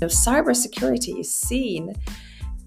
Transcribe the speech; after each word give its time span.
Know, 0.00 0.06
cybersecurity 0.06 1.20
is 1.20 1.32
seen 1.32 1.94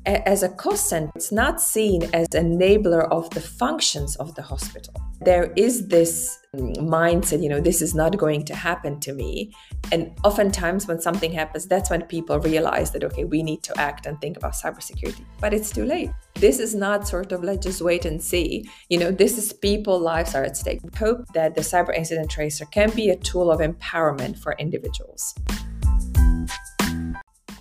as 0.06 0.44
a 0.44 0.50
cost 0.50 0.90
center, 0.90 1.12
it's 1.16 1.32
not 1.32 1.62
seen 1.62 2.04
as 2.14 2.28
enabler 2.30 3.10
of 3.10 3.30
the 3.30 3.40
functions 3.40 4.16
of 4.18 4.36
the 4.36 4.42
hospital. 4.42 4.94
There 5.22 5.54
is 5.56 5.88
this 5.88 6.40
mindset, 6.54 7.42
you 7.42 7.48
know, 7.48 7.62
this 7.62 7.82
is 7.82 7.96
not 7.96 8.18
going 8.18 8.44
to 8.46 8.56
happen 8.56 9.00
to 9.00 9.14
me. 9.14 9.54
And 9.92 10.12
oftentimes 10.26 10.88
when 10.88 11.00
something 11.00 11.32
happens, 11.32 11.66
that's 11.68 11.90
when 11.90 12.02
people 12.04 12.40
realize 12.40 12.92
that, 12.92 13.04
okay, 13.06 13.24
we 13.24 13.42
need 13.44 13.64
to 13.64 13.80
act 13.80 14.06
and 14.06 14.20
think 14.20 14.36
about 14.36 14.54
cybersecurity. 14.54 15.24
But 15.40 15.54
it's 15.54 15.72
too 15.72 15.86
late. 15.86 16.12
This 16.36 16.60
is 16.60 16.76
not 16.76 17.08
sort 17.08 17.32
of 17.32 17.44
let's 17.44 17.66
just 17.66 17.82
wait 17.82 18.04
and 18.04 18.22
see. 18.22 18.70
You 18.90 18.98
know, 19.00 19.12
this 19.12 19.38
is 19.38 19.54
people 19.54 19.98
lives 20.00 20.36
are 20.36 20.44
at 20.44 20.58
stake. 20.58 20.82
We 20.84 20.90
Hope 20.98 21.26
that 21.34 21.56
the 21.56 21.62
cyber 21.62 21.96
incident 21.96 22.30
tracer 22.30 22.66
can 22.66 22.90
be 22.92 23.10
a 23.10 23.16
tool 23.16 23.50
of 23.50 23.62
empowerment 23.62 24.38
for 24.38 24.54
individuals. 24.60 25.34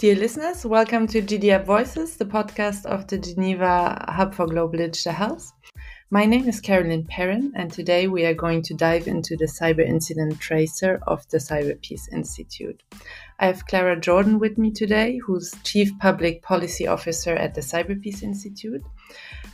Dear 0.02 0.16
listeners, 0.16 0.66
welcome 0.66 1.06
to 1.06 1.22
GDHub 1.22 1.64
Voices, 1.64 2.16
the 2.16 2.24
podcast 2.24 2.86
of 2.86 3.06
the 3.06 3.18
Geneva 3.18 4.04
Hub 4.08 4.34
for 4.34 4.48
Global 4.48 4.78
Digital 4.78 5.12
Health. 5.12 5.52
My 6.10 6.24
name 6.24 6.48
is 6.48 6.60
Carolyn 6.60 7.04
Perrin, 7.04 7.52
and 7.54 7.72
today 7.72 8.08
we 8.08 8.24
are 8.24 8.34
going 8.34 8.62
to 8.62 8.74
dive 8.74 9.06
into 9.06 9.36
the 9.36 9.44
cyber 9.44 9.86
incident 9.86 10.40
tracer 10.40 11.00
of 11.06 11.24
the 11.28 11.38
Cyber 11.38 11.80
Peace 11.80 12.08
Institute. 12.10 12.82
I 13.38 13.46
have 13.46 13.68
Klara 13.68 14.00
Jordan 14.00 14.40
with 14.40 14.58
me 14.58 14.72
today, 14.72 15.18
who's 15.18 15.54
Chief 15.62 15.96
Public 16.00 16.42
Policy 16.42 16.88
Officer 16.88 17.36
at 17.36 17.54
the 17.54 17.60
Cyber 17.60 18.02
Peace 18.02 18.24
Institute. 18.24 18.82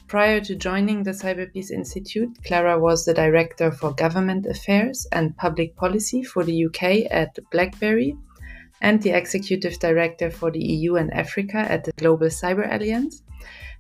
Prior 0.06 0.40
to 0.40 0.56
joining 0.56 1.02
the 1.02 1.10
Cyber 1.10 1.52
Peace 1.52 1.70
Institute, 1.70 2.30
Clara 2.46 2.78
was 2.78 3.04
the 3.04 3.12
Director 3.12 3.70
for 3.70 3.92
Government 3.92 4.46
Affairs 4.46 5.06
and 5.12 5.36
Public 5.36 5.76
Policy 5.76 6.22
for 6.22 6.42
the 6.42 6.64
UK 6.64 7.06
at 7.10 7.38
BlackBerry 7.52 8.16
and 8.80 9.02
the 9.02 9.10
executive 9.10 9.78
director 9.78 10.30
for 10.30 10.50
the 10.50 10.64
EU 10.64 10.96
and 10.96 11.12
Africa 11.12 11.58
at 11.58 11.84
the 11.84 11.92
Global 11.92 12.28
Cyber 12.28 12.72
Alliance. 12.72 13.22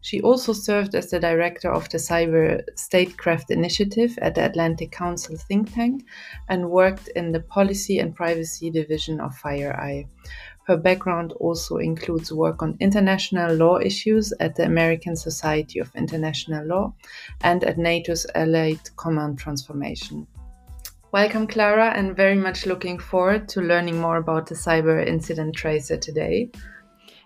She 0.00 0.20
also 0.20 0.52
served 0.52 0.94
as 0.94 1.10
the 1.10 1.18
director 1.18 1.72
of 1.72 1.88
the 1.88 1.98
Cyber 1.98 2.62
Statecraft 2.76 3.50
Initiative 3.50 4.16
at 4.22 4.36
the 4.36 4.44
Atlantic 4.44 4.92
Council 4.92 5.36
think 5.36 5.74
tank 5.74 6.04
and 6.48 6.70
worked 6.70 7.08
in 7.16 7.32
the 7.32 7.40
Policy 7.40 7.98
and 7.98 8.14
Privacy 8.14 8.70
Division 8.70 9.20
of 9.20 9.34
FireEye. 9.34 10.06
Her 10.68 10.76
background 10.76 11.32
also 11.40 11.78
includes 11.78 12.30
work 12.30 12.62
on 12.62 12.76
international 12.78 13.54
law 13.56 13.78
issues 13.78 14.32
at 14.38 14.54
the 14.54 14.66
American 14.66 15.16
Society 15.16 15.78
of 15.80 15.90
International 15.96 16.64
Law 16.64 16.94
and 17.40 17.64
at 17.64 17.78
NATO's 17.78 18.26
Allied 18.34 18.94
Command 18.96 19.38
Transformation. 19.38 20.26
Welcome, 21.10 21.46
Klara, 21.46 21.96
and 21.96 22.14
very 22.14 22.34
much 22.34 22.66
looking 22.66 22.98
forward 22.98 23.48
to 23.50 23.62
learning 23.62 23.98
more 23.98 24.18
about 24.18 24.46
the 24.46 24.54
cyber 24.54 25.04
incident 25.06 25.56
tracer 25.56 25.96
today. 25.96 26.50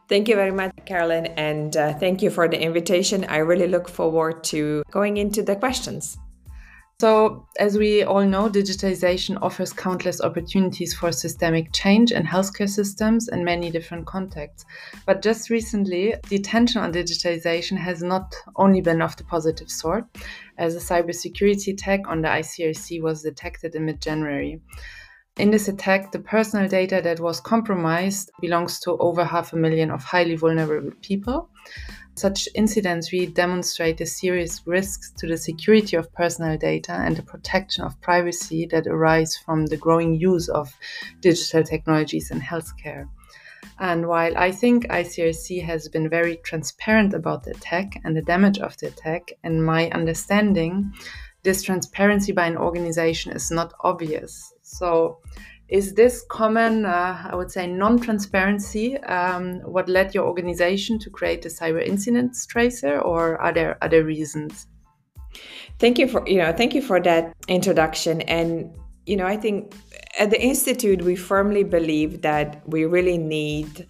Thank 0.08 0.28
you 0.28 0.36
very 0.36 0.52
much, 0.52 0.70
Carolyn, 0.86 1.26
and 1.26 1.76
uh, 1.76 1.92
thank 1.94 2.22
you 2.22 2.30
for 2.30 2.46
the 2.46 2.60
invitation. 2.60 3.24
I 3.24 3.38
really 3.38 3.66
look 3.66 3.88
forward 3.88 4.44
to 4.44 4.84
going 4.92 5.16
into 5.16 5.42
the 5.42 5.56
questions. 5.56 6.16
So, 7.02 7.48
as 7.58 7.76
we 7.76 8.04
all 8.04 8.24
know, 8.24 8.48
digitization 8.48 9.36
offers 9.42 9.72
countless 9.72 10.20
opportunities 10.20 10.94
for 10.94 11.10
systemic 11.10 11.72
change 11.72 12.12
in 12.12 12.22
healthcare 12.22 12.70
systems 12.70 13.26
in 13.26 13.44
many 13.44 13.72
different 13.72 14.06
contexts. 14.06 14.64
But 15.04 15.20
just 15.20 15.50
recently, 15.50 16.14
the 16.28 16.36
attention 16.36 16.80
on 16.80 16.92
digitization 16.92 17.76
has 17.76 18.04
not 18.04 18.32
only 18.54 18.82
been 18.82 19.02
of 19.02 19.16
the 19.16 19.24
positive 19.24 19.68
sort, 19.68 20.04
as 20.58 20.76
a 20.76 20.78
cybersecurity 20.78 21.72
attack 21.72 22.06
on 22.06 22.22
the 22.22 22.28
ICRC 22.28 23.02
was 23.02 23.22
detected 23.22 23.74
in 23.74 23.86
mid 23.86 24.00
January. 24.00 24.60
In 25.38 25.50
this 25.50 25.66
attack, 25.66 26.12
the 26.12 26.20
personal 26.20 26.68
data 26.68 27.00
that 27.02 27.18
was 27.18 27.40
compromised 27.40 28.30
belongs 28.40 28.78
to 28.80 28.96
over 28.98 29.24
half 29.24 29.52
a 29.52 29.56
million 29.56 29.90
of 29.90 30.04
highly 30.04 30.36
vulnerable 30.36 30.92
people. 31.00 31.50
Such 32.14 32.48
incidents 32.54 33.12
really 33.12 33.32
demonstrate 33.32 33.98
the 33.98 34.06
serious 34.06 34.60
risks 34.66 35.12
to 35.18 35.26
the 35.26 35.36
security 35.36 35.96
of 35.96 36.12
personal 36.12 36.58
data 36.58 36.92
and 36.92 37.16
the 37.16 37.22
protection 37.22 37.84
of 37.84 38.00
privacy 38.00 38.66
that 38.66 38.86
arise 38.86 39.36
from 39.36 39.66
the 39.66 39.78
growing 39.78 40.14
use 40.14 40.48
of 40.48 40.72
digital 41.20 41.62
technologies 41.62 42.30
in 42.30 42.40
healthcare. 42.40 43.08
And 43.78 44.06
while 44.06 44.36
I 44.36 44.52
think 44.52 44.86
ICRC 44.88 45.64
has 45.64 45.88
been 45.88 46.08
very 46.08 46.36
transparent 46.38 47.14
about 47.14 47.44
the 47.44 47.52
attack 47.52 48.00
and 48.04 48.16
the 48.16 48.22
damage 48.22 48.58
of 48.58 48.76
the 48.76 48.88
attack, 48.88 49.32
in 49.42 49.62
my 49.62 49.90
understanding, 49.90 50.92
this 51.42 51.62
transparency 51.62 52.32
by 52.32 52.46
an 52.46 52.56
organization 52.56 53.32
is 53.32 53.50
not 53.50 53.72
obvious. 53.80 54.52
So, 54.62 55.18
is 55.72 55.94
this 55.94 56.22
common, 56.28 56.84
uh, 56.84 57.28
I 57.30 57.34
would 57.34 57.50
say, 57.50 57.66
non 57.66 57.98
transparency 57.98 58.98
um, 59.04 59.60
what 59.60 59.88
led 59.88 60.14
your 60.14 60.26
organization 60.26 60.98
to 60.98 61.08
create 61.08 61.40
the 61.40 61.48
cyber 61.48 61.82
incidents 61.84 62.44
tracer, 62.44 63.00
or 63.00 63.40
are 63.40 63.54
there 63.54 63.78
other 63.80 64.04
reasons? 64.04 64.66
Thank 65.78 65.98
you 65.98 66.06
for 66.08 66.22
you 66.28 66.36
know 66.36 66.52
thank 66.52 66.74
you 66.74 66.82
for 66.82 67.00
that 67.00 67.34
introduction. 67.48 68.20
And 68.22 68.76
you 69.06 69.16
know 69.16 69.26
I 69.26 69.38
think 69.38 69.74
at 70.18 70.28
the 70.28 70.40
institute 70.40 71.00
we 71.00 71.16
firmly 71.16 71.64
believe 71.64 72.20
that 72.20 72.62
we 72.66 72.84
really 72.84 73.16
need 73.16 73.86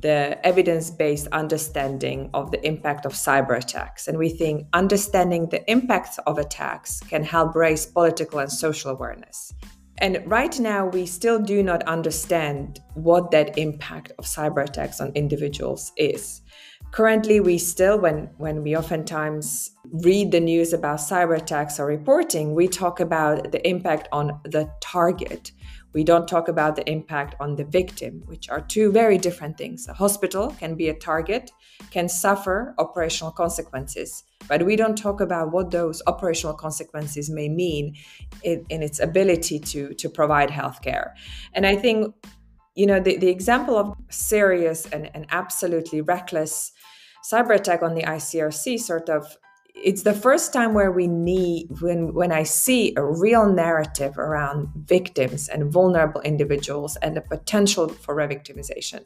the 0.00 0.38
evidence-based 0.46 1.26
understanding 1.32 2.30
of 2.32 2.52
the 2.52 2.64
impact 2.64 3.04
of 3.04 3.12
cyber 3.12 3.58
attacks. 3.58 4.06
And 4.08 4.16
we 4.16 4.30
think 4.30 4.66
understanding 4.72 5.48
the 5.48 5.68
impacts 5.70 6.18
of 6.18 6.38
attacks 6.38 7.00
can 7.00 7.24
help 7.24 7.54
raise 7.56 7.84
political 7.84 8.38
and 8.38 8.50
social 8.50 8.92
awareness 8.92 9.52
and 10.00 10.22
right 10.26 10.58
now, 10.58 10.86
we 10.86 11.06
still 11.06 11.38
do 11.38 11.62
not 11.62 11.82
understand 11.84 12.80
what 12.94 13.30
that 13.30 13.58
impact 13.58 14.12
of 14.18 14.24
cyber 14.24 14.64
attacks 14.64 15.00
on 15.00 15.12
individuals 15.14 15.92
is. 15.96 16.42
Currently, 16.90 17.40
we 17.40 17.58
still, 17.58 17.98
when, 17.98 18.30
when 18.38 18.62
we 18.62 18.76
oftentimes 18.76 19.72
read 20.02 20.32
the 20.32 20.40
news 20.40 20.72
about 20.72 20.98
cyber 20.98 21.36
attacks 21.36 21.78
or 21.78 21.86
reporting, 21.86 22.54
we 22.54 22.66
talk 22.66 23.00
about 23.00 23.52
the 23.52 23.66
impact 23.68 24.08
on 24.10 24.40
the 24.44 24.70
target. 24.80 25.52
We 25.94 26.04
don't 26.04 26.28
talk 26.28 26.48
about 26.48 26.76
the 26.76 26.88
impact 26.88 27.34
on 27.40 27.56
the 27.56 27.64
victim, 27.64 28.22
which 28.26 28.48
are 28.50 28.60
two 28.60 28.92
very 28.92 29.18
different 29.18 29.56
things. 29.56 29.88
A 29.88 29.94
hospital 29.94 30.54
can 30.58 30.74
be 30.74 30.88
a 30.88 30.94
target, 30.94 31.50
can 31.90 32.08
suffer 32.08 32.74
operational 32.78 33.32
consequences, 33.32 34.24
but 34.48 34.64
we 34.64 34.76
don't 34.76 34.96
talk 34.96 35.20
about 35.20 35.50
what 35.50 35.70
those 35.70 36.02
operational 36.06 36.54
consequences 36.54 37.30
may 37.30 37.48
mean 37.48 37.96
in, 38.42 38.64
in 38.68 38.82
its 38.82 39.00
ability 39.00 39.58
to, 39.60 39.94
to 39.94 40.08
provide 40.08 40.50
healthcare. 40.50 41.12
And 41.54 41.66
I 41.66 41.76
think, 41.76 42.14
you 42.74 42.86
know, 42.86 43.00
the, 43.00 43.16
the 43.16 43.28
example 43.28 43.76
of 43.76 43.94
serious 44.10 44.86
and, 44.86 45.10
and 45.14 45.26
absolutely 45.30 46.00
reckless 46.00 46.72
cyber 47.24 47.54
attack 47.54 47.82
on 47.82 47.94
the 47.94 48.02
ICRC 48.02 48.78
sort 48.78 49.08
of 49.08 49.36
it's 49.82 50.02
the 50.02 50.14
first 50.14 50.52
time 50.52 50.74
where 50.74 50.90
we 50.90 51.06
need 51.06 51.68
when 51.80 52.12
when 52.12 52.32
i 52.32 52.42
see 52.42 52.92
a 52.96 53.04
real 53.04 53.46
narrative 53.52 54.18
around 54.18 54.68
victims 54.74 55.48
and 55.48 55.72
vulnerable 55.72 56.20
individuals 56.22 56.96
and 56.96 57.16
the 57.16 57.20
potential 57.20 57.88
for 57.88 58.14
re-victimization. 58.14 59.04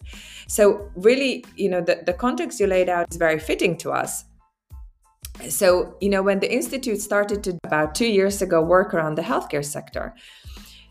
So 0.48 0.90
really 0.94 1.44
you 1.56 1.68
know 1.68 1.80
the, 1.80 2.02
the 2.04 2.12
context 2.12 2.60
you 2.60 2.66
laid 2.66 2.88
out 2.88 3.06
is 3.10 3.16
very 3.16 3.38
fitting 3.38 3.76
to 3.78 3.90
us. 3.92 4.24
So 5.48 5.96
you 6.00 6.08
know 6.08 6.22
when 6.22 6.40
the 6.40 6.52
institute 6.52 7.00
started 7.00 7.42
to 7.44 7.58
about 7.64 7.94
two 7.94 8.06
years 8.06 8.42
ago 8.42 8.62
work 8.62 8.94
around 8.94 9.16
the 9.16 9.22
healthcare 9.22 9.64
sector 9.64 10.14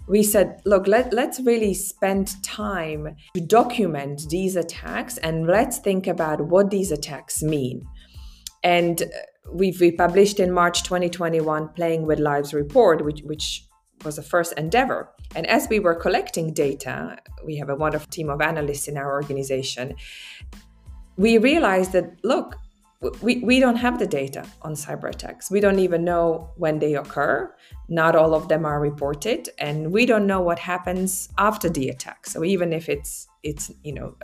we 0.08 0.24
said 0.24 0.62
look 0.66 0.88
let, 0.88 1.14
let's 1.14 1.40
really 1.40 1.74
spend 1.74 2.42
time 2.44 3.16
to 3.34 3.42
document 3.42 4.24
these 4.30 4.56
attacks 4.56 5.18
and 5.18 5.48
let's 5.48 5.78
think 5.80 6.08
about 6.08 6.42
what 6.42 6.70
these 6.70 6.92
attacks 6.92 7.42
mean. 7.42 7.88
And 8.64 9.04
we've 9.50 9.80
we 9.80 9.92
published 9.92 10.40
in 10.40 10.52
March 10.52 10.84
2021 10.84 11.70
Playing 11.70 12.06
with 12.06 12.20
Lives 12.20 12.54
report, 12.54 13.04
which, 13.04 13.22
which 13.22 13.66
was 14.04 14.16
the 14.16 14.24
first 14.24 14.54
endeavor. 14.54 15.12
And 15.36 15.46
as 15.48 15.68
we 15.70 15.80
were 15.80 15.96
collecting 15.96 16.54
data, 16.54 17.18
we 17.46 17.58
have 17.58 17.70
a 17.70 17.76
wonderful 17.76 18.10
team 18.10 18.30
of 18.30 18.42
analysts 18.42 18.88
in 18.88 18.98
our 18.98 19.12
organization. 19.12 19.96
We 21.18 21.38
realized 21.38 21.92
that, 21.94 22.24
look, 22.24 22.58
we, 23.22 23.40
we 23.40 23.60
don't 23.60 23.78
have 23.78 23.98
the 23.98 24.06
data 24.06 24.46
on 24.62 24.74
cyber 24.74 25.10
attacks. 25.10 25.50
We 25.50 25.60
don't 25.60 25.80
even 25.80 26.04
know 26.04 26.52
when 26.58 26.78
they 26.78 26.96
occur. 26.96 27.54
Not 27.90 28.16
all 28.16 28.36
of 28.36 28.48
them 28.48 28.64
are 28.64 28.80
reported, 28.80 29.50
and 29.58 29.92
we 29.92 30.06
don't 30.06 30.28
know 30.28 30.42
what 30.42 30.60
happens 30.60 31.30
after 31.40 31.68
the 31.68 31.90
attack. 31.90 32.28
So 32.28 32.44
even 32.44 32.74
if 32.74 32.90
it's 32.90 33.28
it's 33.42 33.72
you 33.84 33.94
know 33.94 34.16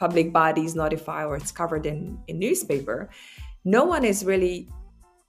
public 0.00 0.32
bodies 0.32 0.74
notify 0.74 1.26
or 1.26 1.36
it's 1.36 1.52
covered 1.52 1.84
in 1.84 2.18
in 2.26 2.38
newspaper, 2.38 3.10
no 3.64 3.84
one 3.84 4.04
is 4.04 4.24
really 4.24 4.68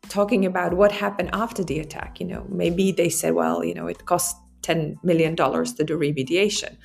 talking 0.10 0.46
about 0.46 0.74
what 0.74 0.92
happened 0.92 1.30
after 1.34 1.64
the 1.64 1.80
attack. 1.80 2.20
You 2.20 2.28
know, 2.28 2.46
maybe 2.50 2.92
they 2.92 3.10
said, 3.10 3.34
well, 3.34 3.64
you 3.64 3.74
know, 3.74 3.88
it 3.88 4.06
cost 4.06 4.36
$10 4.62 5.04
million 5.04 5.36
to 5.36 5.84
do 5.84 5.98
remediation. 5.98 6.78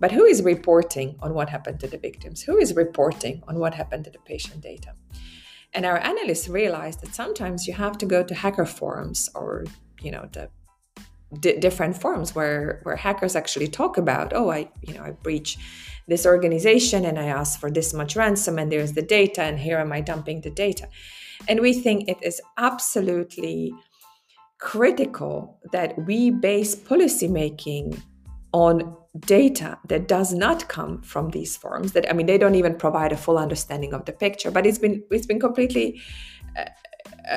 But 0.00 0.10
who 0.10 0.24
is 0.24 0.42
reporting 0.42 1.16
on 1.20 1.34
what 1.34 1.48
happened 1.48 1.80
to 1.80 1.86
the 1.86 1.98
victims? 1.98 2.42
Who 2.42 2.56
is 2.58 2.74
reporting 2.74 3.42
on 3.46 3.58
what 3.58 3.74
happened 3.74 4.04
to 4.04 4.10
the 4.10 4.18
patient 4.18 4.60
data? 4.60 4.94
And 5.74 5.86
our 5.86 5.98
analysts 5.98 6.48
realized 6.48 7.00
that 7.02 7.14
sometimes 7.14 7.66
you 7.66 7.74
have 7.74 7.96
to 7.98 8.06
go 8.06 8.22
to 8.22 8.34
hacker 8.34 8.66
forums 8.66 9.30
or, 9.34 9.64
you 10.00 10.10
know, 10.10 10.28
the 10.32 10.50
d- 11.40 11.58
different 11.58 12.00
forms 12.00 12.34
where 12.34 12.80
where 12.82 12.96
hackers 12.96 13.36
actually 13.36 13.68
talk 13.68 13.96
about, 13.98 14.32
oh, 14.34 14.50
I 14.50 14.70
you 14.82 14.94
know 14.94 15.02
I 15.02 15.10
breach 15.10 15.58
this 16.08 16.26
organization 16.26 17.04
and 17.04 17.18
I 17.18 17.26
ask 17.26 17.60
for 17.60 17.70
this 17.70 17.94
much 17.94 18.16
ransom 18.16 18.58
and 18.58 18.70
there's 18.72 18.92
the 18.92 19.02
data 19.02 19.42
and 19.42 19.58
here 19.58 19.78
am 19.78 19.92
I 19.92 20.00
dumping 20.00 20.40
the 20.40 20.50
data, 20.50 20.88
and 21.48 21.60
we 21.60 21.72
think 21.72 22.08
it 22.08 22.18
is 22.22 22.40
absolutely 22.56 23.72
critical 24.58 25.58
that 25.72 25.98
we 26.06 26.30
base 26.30 26.76
policymaking 26.76 28.00
on 28.52 28.96
data 29.20 29.78
that 29.88 30.08
does 30.08 30.32
not 30.32 30.68
come 30.68 31.02
from 31.02 31.30
these 31.30 31.56
forms 31.56 31.92
that 31.92 32.08
i 32.08 32.12
mean 32.14 32.26
they 32.26 32.38
don't 32.38 32.54
even 32.54 32.74
provide 32.74 33.12
a 33.12 33.16
full 33.16 33.36
understanding 33.36 33.92
of 33.92 34.04
the 34.06 34.12
picture 34.12 34.50
but 34.50 34.64
it's 34.64 34.78
been 34.78 35.02
it's 35.10 35.26
been 35.26 35.40
completely 35.40 36.00
uh, 36.56 36.64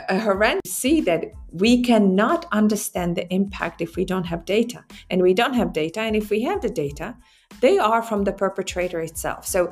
a 0.10 0.20
horrendous 0.20 0.74
see 0.74 1.02
that 1.02 1.26
we 1.52 1.82
cannot 1.84 2.46
understand 2.52 3.16
the 3.16 3.32
impact 3.34 3.82
if 3.82 3.96
we 3.96 4.06
don't 4.06 4.26
have 4.26 4.46
data. 4.46 4.84
And 5.10 5.22
we 5.22 5.34
don't 5.34 5.54
have 5.54 5.74
data 5.74 6.02
and 6.02 6.16
if 6.16 6.30
we 6.30 6.42
have 6.44 6.62
the 6.62 6.70
data 6.70 7.16
they 7.62 7.78
are 7.78 8.02
from 8.02 8.24
the 8.24 8.34
perpetrator 8.34 9.00
itself. 9.00 9.46
So 9.46 9.72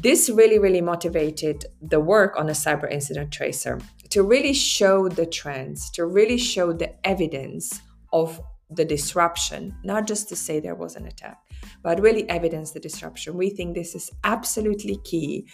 this 0.00 0.28
really 0.28 0.58
really 0.58 0.80
motivated 0.80 1.64
the 1.80 2.00
work 2.00 2.36
on 2.36 2.48
a 2.48 2.52
cyber 2.52 2.90
incident 2.90 3.32
tracer 3.32 3.80
to 4.10 4.22
really 4.22 4.52
show 4.52 5.08
the 5.08 5.26
trends 5.26 5.90
to 5.90 6.04
really 6.04 6.38
show 6.38 6.72
the 6.72 6.94
evidence 7.06 7.80
of 8.12 8.40
the 8.76 8.84
disruption, 8.84 9.74
not 9.84 10.06
just 10.06 10.28
to 10.28 10.36
say 10.36 10.60
there 10.60 10.74
was 10.74 10.96
an 10.96 11.06
attack, 11.06 11.38
but 11.82 12.00
really 12.00 12.28
evidence 12.28 12.72
the 12.72 12.80
disruption. 12.80 13.36
We 13.36 13.50
think 13.50 13.74
this 13.74 13.94
is 13.94 14.10
absolutely 14.24 14.98
key 15.04 15.46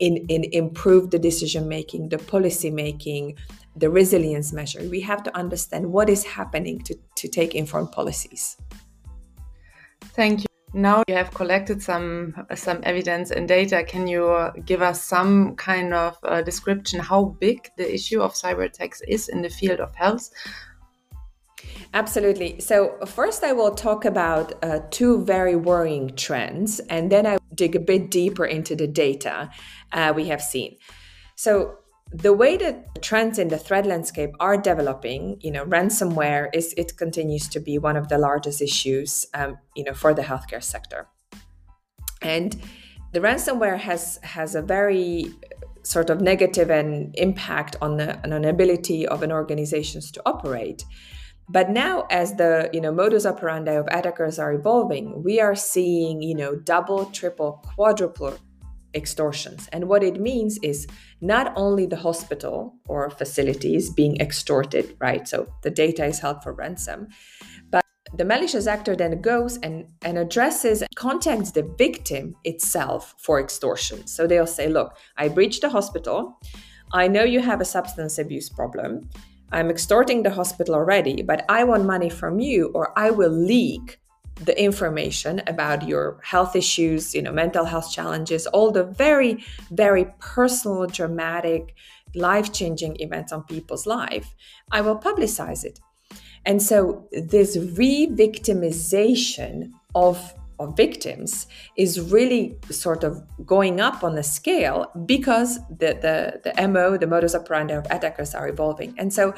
in, 0.00 0.18
in 0.28 0.44
improve 0.52 1.10
the 1.10 1.18
decision 1.18 1.68
making, 1.68 2.08
the 2.08 2.18
policy 2.18 2.70
making, 2.70 3.36
the 3.76 3.90
resilience 3.90 4.52
measure. 4.52 4.86
We 4.88 5.00
have 5.02 5.22
to 5.24 5.36
understand 5.36 5.92
what 5.92 6.08
is 6.08 6.24
happening 6.24 6.80
to, 6.80 6.96
to 7.16 7.28
take 7.28 7.54
informed 7.54 7.92
policies. 7.92 8.56
Thank 10.14 10.40
you. 10.40 10.46
Now 10.72 11.04
you 11.08 11.14
have 11.14 11.32
collected 11.32 11.82
some 11.82 12.34
some 12.54 12.80
evidence 12.82 13.30
and 13.30 13.48
data. 13.48 13.82
Can 13.82 14.06
you 14.06 14.50
give 14.66 14.82
us 14.82 15.02
some 15.02 15.56
kind 15.56 15.94
of 15.94 16.18
uh, 16.22 16.42
description 16.42 17.00
how 17.00 17.36
big 17.40 17.70
the 17.78 17.94
issue 17.94 18.20
of 18.20 18.34
cyber 18.34 18.66
attacks 18.66 19.00
is 19.08 19.28
in 19.28 19.40
the 19.40 19.48
field 19.48 19.80
of 19.80 19.94
health? 19.94 20.28
Absolutely. 21.96 22.60
So, 22.60 22.98
first, 23.06 23.42
I 23.42 23.52
will 23.52 23.74
talk 23.74 24.04
about 24.04 24.52
uh, 24.62 24.80
two 24.90 25.24
very 25.24 25.56
worrying 25.56 26.14
trends, 26.14 26.78
and 26.90 27.10
then 27.10 27.26
I 27.26 27.38
dig 27.54 27.74
a 27.74 27.80
bit 27.80 28.10
deeper 28.10 28.44
into 28.44 28.76
the 28.76 28.86
data 28.86 29.48
uh, 29.92 30.12
we 30.14 30.26
have 30.26 30.42
seen. 30.42 30.76
So, 31.36 31.78
the 32.12 32.34
way 32.34 32.58
that 32.58 33.00
trends 33.00 33.38
in 33.38 33.48
the 33.48 33.56
threat 33.56 33.86
landscape 33.86 34.32
are 34.40 34.58
developing, 34.58 35.38
you 35.40 35.50
know, 35.50 35.64
ransomware 35.64 36.50
is 36.52 36.74
it 36.76 36.98
continues 36.98 37.48
to 37.48 37.60
be 37.60 37.78
one 37.78 37.96
of 37.96 38.08
the 38.08 38.18
largest 38.18 38.60
issues, 38.60 39.24
um, 39.32 39.56
you 39.74 39.82
know, 39.82 39.94
for 39.94 40.12
the 40.12 40.20
healthcare 40.20 40.62
sector, 40.62 41.08
and 42.20 42.60
the 43.14 43.20
ransomware 43.20 43.78
has 43.78 44.18
has 44.22 44.54
a 44.54 44.60
very 44.60 45.32
sort 45.82 46.10
of 46.10 46.20
negative 46.20 46.68
and 46.68 47.14
impact 47.16 47.74
on 47.80 47.96
the 47.96 48.22
on 48.22 48.34
an 48.34 48.44
ability 48.44 49.08
of 49.08 49.22
an 49.22 49.32
organizations 49.32 50.10
to 50.10 50.20
operate 50.26 50.84
but 51.48 51.70
now, 51.70 52.06
as 52.10 52.34
the 52.34 52.70
you 52.72 52.80
know 52.80 52.92
modus 52.92 53.24
operandi 53.24 53.72
of 53.72 53.86
attackers 53.88 54.38
are 54.38 54.52
evolving, 54.52 55.22
we 55.22 55.40
are 55.40 55.54
seeing 55.54 56.22
you 56.22 56.34
know 56.34 56.56
double, 56.56 57.06
triple, 57.06 57.64
quadruple 57.74 58.36
extortions. 58.94 59.68
And 59.72 59.88
what 59.88 60.02
it 60.02 60.20
means 60.20 60.58
is 60.62 60.86
not 61.20 61.52
only 61.54 61.86
the 61.86 61.96
hospital 61.96 62.74
or 62.88 63.10
facilities 63.10 63.90
being 63.90 64.16
extorted, 64.20 64.96
right? 64.98 65.28
So 65.28 65.46
the 65.62 65.70
data 65.70 66.04
is 66.04 66.18
held 66.18 66.42
for 66.42 66.52
ransom, 66.52 67.08
but 67.70 67.84
the 68.14 68.24
malicious 68.24 68.66
actor 68.66 68.96
then 68.96 69.20
goes 69.20 69.58
and, 69.58 69.86
and 70.02 70.16
addresses, 70.16 70.82
contacts 70.94 71.50
the 71.50 71.62
victim 71.76 72.34
itself 72.44 73.14
for 73.18 73.40
extortion. 73.40 74.06
So 74.06 74.26
they'll 74.26 74.46
say, 74.46 74.68
Look, 74.68 74.96
I 75.16 75.28
breached 75.28 75.60
the 75.60 75.68
hospital. 75.68 76.40
I 76.92 77.08
know 77.08 77.24
you 77.24 77.40
have 77.40 77.60
a 77.60 77.64
substance 77.64 78.18
abuse 78.18 78.48
problem. 78.48 79.08
I'm 79.52 79.70
extorting 79.70 80.22
the 80.22 80.30
hospital 80.30 80.74
already, 80.74 81.22
but 81.22 81.44
I 81.48 81.64
want 81.64 81.84
money 81.84 82.10
from 82.10 82.40
you, 82.40 82.70
or 82.74 82.92
I 82.98 83.10
will 83.10 83.30
leak 83.30 84.00
the 84.36 84.60
information 84.60 85.42
about 85.46 85.88
your 85.88 86.18
health 86.22 86.54
issues, 86.54 87.14
you 87.14 87.22
know, 87.22 87.32
mental 87.32 87.64
health 87.64 87.90
challenges, 87.90 88.46
all 88.48 88.70
the 88.70 88.84
very, 88.84 89.44
very 89.70 90.06
personal, 90.18 90.86
dramatic, 90.86 91.74
life 92.14 92.52
changing 92.52 93.00
events 93.00 93.32
on 93.32 93.44
people's 93.44 93.86
life. 93.86 94.34
I 94.70 94.80
will 94.80 94.98
publicize 94.98 95.64
it. 95.64 95.80
And 96.44 96.62
so, 96.62 97.08
this 97.12 97.56
re 97.56 98.06
victimization 98.06 99.72
of 99.94 100.34
of 100.58 100.76
victims 100.76 101.46
is 101.76 102.00
really 102.00 102.58
sort 102.70 103.04
of 103.04 103.22
going 103.44 103.80
up 103.80 104.02
on 104.02 104.14
the 104.14 104.22
scale 104.22 104.90
because 105.06 105.58
the, 105.68 105.98
the, 106.00 106.40
the 106.44 106.68
MO, 106.68 106.96
the 106.96 107.06
modus 107.06 107.34
operandi 107.34 107.74
of 107.74 107.86
attackers 107.90 108.34
are 108.34 108.48
evolving. 108.48 108.94
And 108.98 109.12
so, 109.12 109.34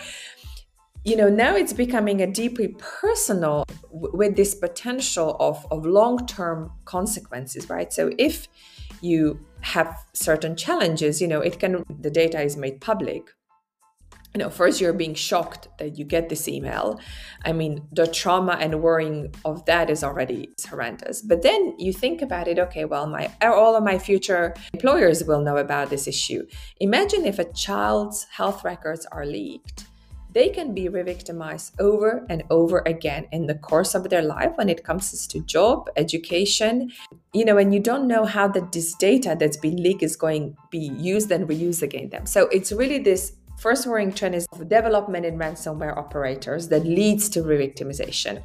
you 1.05 1.17
know, 1.17 1.29
now 1.29 1.57
it's 1.57 1.73
becoming 1.73 2.21
a 2.21 2.27
deeply 2.27 2.77
personal 2.79 3.65
with 3.91 4.37
this 4.37 4.55
potential 4.55 5.37
of, 5.41 5.67
of 5.71 5.87
long 5.87 6.27
term 6.27 6.71
consequences, 6.85 7.69
right? 7.71 7.93
So 7.93 8.11
if 8.19 8.49
you 9.01 9.41
have 9.61 9.97
certain 10.13 10.57
challenges, 10.57 11.21
you 11.21 11.29
know, 11.29 11.41
it 11.41 11.59
can, 11.59 11.85
the 12.01 12.11
data 12.11 12.41
is 12.41 12.57
made 12.57 12.81
public 12.81 13.35
you 14.35 14.39
know, 14.39 14.51
first 14.51 14.81
you're 14.81 14.93
being 14.93 15.15
shocked 15.15 15.69
that 15.79 15.99
you 15.99 16.05
get 16.05 16.29
this 16.29 16.49
email. 16.49 17.01
I 17.45 17.53
mean, 17.53 17.89
the 17.93 18.07
trauma 18.07 18.59
and 18.61 18.83
worrying 18.83 19.35
of 19.45 19.65
that 19.65 19.89
is 19.91 20.05
already 20.05 20.51
horrendous. 20.69 21.23
But 21.23 21.43
then 21.43 21.75
you 21.79 21.93
think 21.93 22.21
about 22.23 22.47
it, 22.47 22.59
okay, 22.59 22.85
well, 22.85 23.07
my 23.07 23.33
all 23.43 23.75
of 23.75 23.83
my 23.83 23.99
future 23.99 24.55
employers 24.73 25.25
will 25.25 25.41
know 25.41 25.57
about 25.57 25.91
this 25.91 26.07
issue. 26.07 26.47
Imagine 26.79 27.25
if 27.25 27.39
a 27.39 27.53
child's 27.53 28.25
health 28.25 28.65
records 28.65 29.07
are 29.11 29.25
leaked. 29.25 29.87
They 30.35 30.51
can 30.51 30.75
be 30.75 30.91
re-victimized 30.91 31.81
over 31.81 32.27
and 32.29 32.43
over 32.51 32.83
again 32.85 33.27
in 33.33 33.47
the 33.47 33.55
course 33.55 33.95
of 33.95 34.11
their 34.11 34.21
life 34.21 34.53
when 34.57 34.69
it 34.69 34.85
comes 34.85 35.27
to 35.27 35.41
job, 35.41 35.89
education, 35.97 36.93
you 37.33 37.47
know, 37.47 37.57
and 37.57 37.73
you 37.73 37.81
don't 37.81 38.07
know 38.07 38.27
how 38.27 38.47
that 38.49 38.73
this 38.73 38.95
data 38.95 39.37
that's 39.41 39.57
been 39.57 39.83
leaked 39.83 40.03
is 40.03 40.17
going 40.17 40.53
to 40.53 40.59
be 40.71 40.93
used 40.99 41.33
and 41.33 41.49
reused 41.49 41.81
against 41.83 42.11
them. 42.13 42.27
So 42.27 42.47
it's 42.49 42.71
really 42.73 42.99
this 42.99 43.33
First 43.59 43.89
worrying 43.89 44.13
trend 44.13 44.37
is 44.37 44.47
development 44.69 45.27
in 45.27 45.37
ransomware 45.37 45.97
operators 45.97 46.69
that 46.69 46.85
leads 46.85 47.29
to 47.31 47.43
re-victimization. 47.43 48.43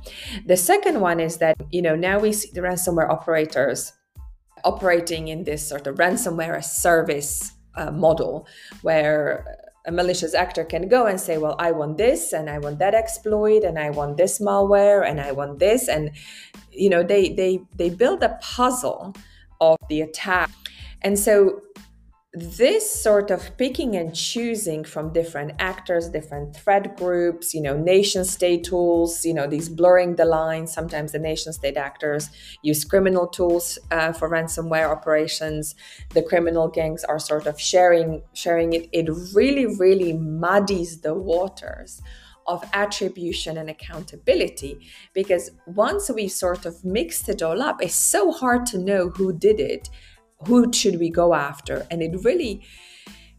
The 0.48 0.58
second 0.58 1.02
one 1.02 1.20
is 1.20 1.38
that, 1.38 1.56
you 1.72 1.84
know, 1.84 1.96
now 1.96 2.18
we 2.20 2.34
see 2.34 2.50
the 2.52 2.62
ransomware 2.62 3.10
operators 3.10 3.94
operating 4.64 5.28
in 5.28 5.44
this 5.44 5.68
sort 5.68 5.86
of 5.86 5.98
ransomware 5.98 6.58
as 6.58 6.82
service 6.82 7.52
uh, 7.76 7.92
model 7.92 8.48
where 8.82 9.46
a 9.86 9.92
malicious 9.92 10.34
actor 10.34 10.64
can 10.64 10.88
go 10.88 11.06
and 11.06 11.20
say, 11.20 11.38
well, 11.38 11.56
I 11.60 11.72
want 11.72 11.98
this 11.98 12.34
and 12.34 12.50
I 12.50 12.58
want 12.58 12.80
that 12.80 12.96
exploit 12.96 13.64
and 13.64 13.78
I 13.78 13.92
want 13.92 14.18
this 14.18 14.40
malware 14.40 15.08
and 15.08 15.22
I 15.22 15.32
want 15.32 15.60
this. 15.60 15.88
And, 15.90 16.12
you 16.72 16.90
know, 16.90 17.04
they, 17.04 17.34
they, 17.34 17.60
they 17.76 17.92
build 17.92 18.24
a 18.24 18.40
puzzle 18.42 19.14
of 19.62 19.78
the 19.90 20.02
attack. 20.02 20.50
And 21.04 21.20
so 21.20 21.62
this 22.34 22.92
sort 22.92 23.30
of 23.30 23.56
picking 23.58 23.96
and 23.96 24.16
choosing 24.16 24.84
from 24.84 25.14
different 25.14 25.52
actors, 25.60 26.10
different 26.10 26.56
threat 26.56 26.98
groups, 26.98 27.54
you 27.54 27.62
know, 27.62 27.78
nation 27.78 28.26
state 28.26 28.64
tools, 28.64 29.24
you 29.24 29.36
know, 29.36 29.46
these 29.46 29.70
blurring 29.70 30.16
the 30.16 30.26
lines. 30.26 30.74
Sometimes 30.74 31.12
the 31.12 31.20
nation 31.20 31.54
state 31.54 31.78
actors 31.78 32.32
use 32.64 32.84
criminal 32.86 33.28
tools 33.28 33.78
uh, 33.92 34.14
for 34.14 34.32
ransomware 34.32 34.90
operations. 34.90 35.76
The 36.16 36.24
criminal 36.24 36.68
gangs 36.70 37.04
are 37.04 37.20
sort 37.20 37.46
of 37.46 37.62
sharing 37.62 38.24
sharing 38.34 38.74
it. 38.74 38.90
It 38.92 39.10
really, 39.36 39.68
really 39.68 40.14
muddies 40.14 41.02
the 41.02 41.14
waters 41.14 42.02
of 42.48 42.68
attribution 42.74 43.58
and 43.58 43.70
accountability 43.70 44.80
because 45.14 45.52
once 45.66 46.10
we 46.10 46.28
sort 46.28 46.66
of 46.66 46.84
mixed 46.84 47.30
it 47.30 47.42
all 47.44 47.62
up, 47.62 47.82
it's 47.82 47.96
so 47.96 48.32
hard 48.32 48.66
to 48.66 48.78
know 48.78 49.10
who 49.10 49.32
did 49.32 49.60
it 49.60 49.90
who 50.48 50.72
should 50.74 51.00
we 51.00 51.10
go 51.10 51.34
after? 51.34 51.86
And 51.90 52.02
it 52.02 52.24
really 52.24 52.62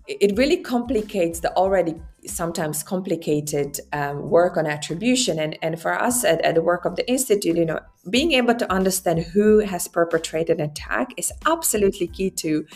it 0.07 0.37
really 0.37 0.59
complicates 0.59 1.41
the 1.41 1.51
already 1.55 1.95
sometimes 2.27 2.83
complicated 2.83 3.81
um, 3.93 4.31
work 4.31 4.57
on 4.57 4.67
attribution. 4.67 5.39
And, 5.39 5.59
and 5.63 5.81
for 5.81 5.93
us 5.93 6.25
at, 6.25 6.41
at 6.43 6.55
the 6.55 6.63
work 6.63 6.85
of 6.85 6.97
the 6.97 7.09
institute 7.11 7.57
you 7.57 7.65
know 7.65 7.81
being 8.11 8.33
able 8.33 8.55
to 8.55 8.71
understand 8.71 9.21
who 9.21 9.61
has 9.61 9.89
perpetrated 9.89 10.61
an 10.61 10.71
attack 10.71 11.13
is 11.17 11.33
absolutely 11.47 12.07
key 12.07 12.31
to 12.31 12.67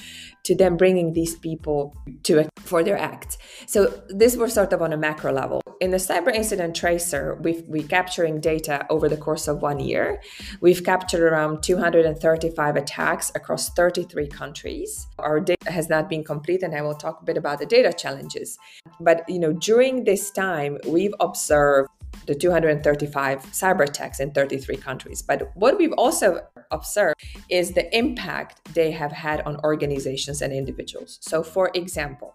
to 0.45 0.55
them 0.55 0.79
bringing 0.79 1.13
these 1.13 1.37
people 1.37 1.95
to 2.23 2.41
a, 2.41 2.49
for 2.61 2.83
their 2.83 2.97
acts. 2.97 3.37
So 3.67 4.03
this 4.09 4.35
was 4.37 4.55
sort 4.55 4.73
of 4.73 4.81
on 4.81 4.95
a 4.95 4.97
macro 4.97 5.31
level. 5.31 5.61
In 5.81 5.91
the 5.91 5.99
cyber 5.99 6.33
incident 6.35 6.75
tracer 6.75 7.39
we've 7.43 7.63
we 7.69 7.83
capturing 7.83 8.41
data 8.41 8.87
over 8.89 9.09
the 9.09 9.17
course 9.17 9.49
of 9.49 9.61
one 9.61 9.81
year. 9.81 10.23
We've 10.61 10.83
captured 10.83 11.23
around 11.23 11.63
235 11.63 12.77
attacks 12.77 13.31
across 13.35 13.69
33 13.71 14.29
countries. 14.29 15.07
Our 15.19 15.41
data 15.41 15.71
has 15.71 15.89
not 15.89 16.09
been 16.09 16.25
complete 16.25 16.63
and 16.63 16.75
i 16.75 16.81
will 16.81 16.95
talk 16.95 17.21
a 17.21 17.25
bit 17.25 17.37
about 17.37 17.59
the 17.59 17.67
data 17.67 17.93
challenges. 17.93 18.59
But 19.01 19.25
you 19.39 19.47
know 19.47 19.53
during 19.53 20.03
this 20.03 20.33
time 20.33 20.79
we've 20.85 21.15
observed 21.21 21.89
the 22.27 22.35
235 22.35 23.43
cyber 23.53 23.89
attacks 23.89 24.19
in 24.19 24.33
33 24.33 24.77
countries. 24.79 25.23
But 25.23 25.51
what 25.55 25.79
we've 25.79 25.93
also 25.93 26.41
observed 26.73 27.15
is 27.49 27.73
the 27.73 27.87
impact 27.97 28.75
they 28.75 28.91
have 28.91 29.13
had 29.13 29.43
on 29.43 29.61
organizations 29.63 30.43
and 30.43 30.53
individuals. 30.53 31.19
So, 31.21 31.45
for 31.45 31.71
example, 31.75 32.35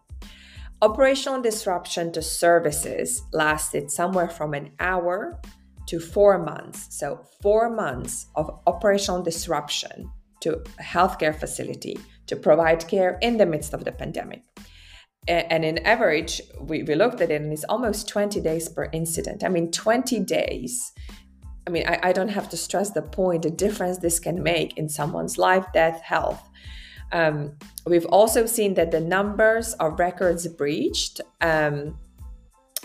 operational 0.82 1.42
disruption 1.42 2.14
to 2.14 2.22
services 2.22 3.22
lasted 3.34 3.92
somewhere 3.92 4.30
from 4.30 4.54
an 4.54 4.72
hour 4.80 5.42
to 5.88 6.00
four 6.00 6.40
months. 6.40 6.98
So, 6.98 7.20
four 7.42 7.70
months 7.70 8.28
of 8.36 8.62
operational 8.66 9.22
disruption 9.22 10.10
to 10.40 10.54
a 10.80 10.84
healthcare 10.84 11.38
facility 11.38 12.00
to 12.28 12.38
provide 12.38 12.88
care 12.88 13.20
in 13.22 13.36
the 13.36 13.46
midst 13.46 13.74
of 13.74 13.84
the 13.84 13.92
pandemic 13.92 14.44
and 15.28 15.64
in 15.64 15.78
average 15.80 16.42
we, 16.60 16.84
we 16.84 16.96
looked 16.96 17.22
at 17.22 17.32
it 17.32 17.42
and 17.42 17.52
it's 17.54 17.64
almost 17.66 18.08
20 18.10 18.42
days 18.42 18.68
per 18.70 18.90
incident 18.92 19.44
i 19.44 19.50
mean 19.50 19.72
20 19.72 20.20
days 20.20 20.92
i 21.66 21.70
mean 21.70 21.88
I, 21.88 22.00
I 22.04 22.12
don't 22.14 22.30
have 22.30 22.50
to 22.50 22.58
stress 22.58 22.92
the 22.92 23.02
point 23.02 23.44
the 23.44 23.50
difference 23.50 24.00
this 24.00 24.20
can 24.20 24.44
make 24.44 24.78
in 24.78 24.90
someone's 24.90 25.38
life 25.38 25.66
death 25.74 26.02
health 26.02 26.50
um, 27.12 27.54
we've 27.86 28.08
also 28.08 28.48
seen 28.48 28.74
that 28.74 28.90
the 28.92 29.00
numbers 29.00 29.74
of 29.76 30.00
records 30.00 30.48
breached 30.48 31.22
um, 31.42 31.98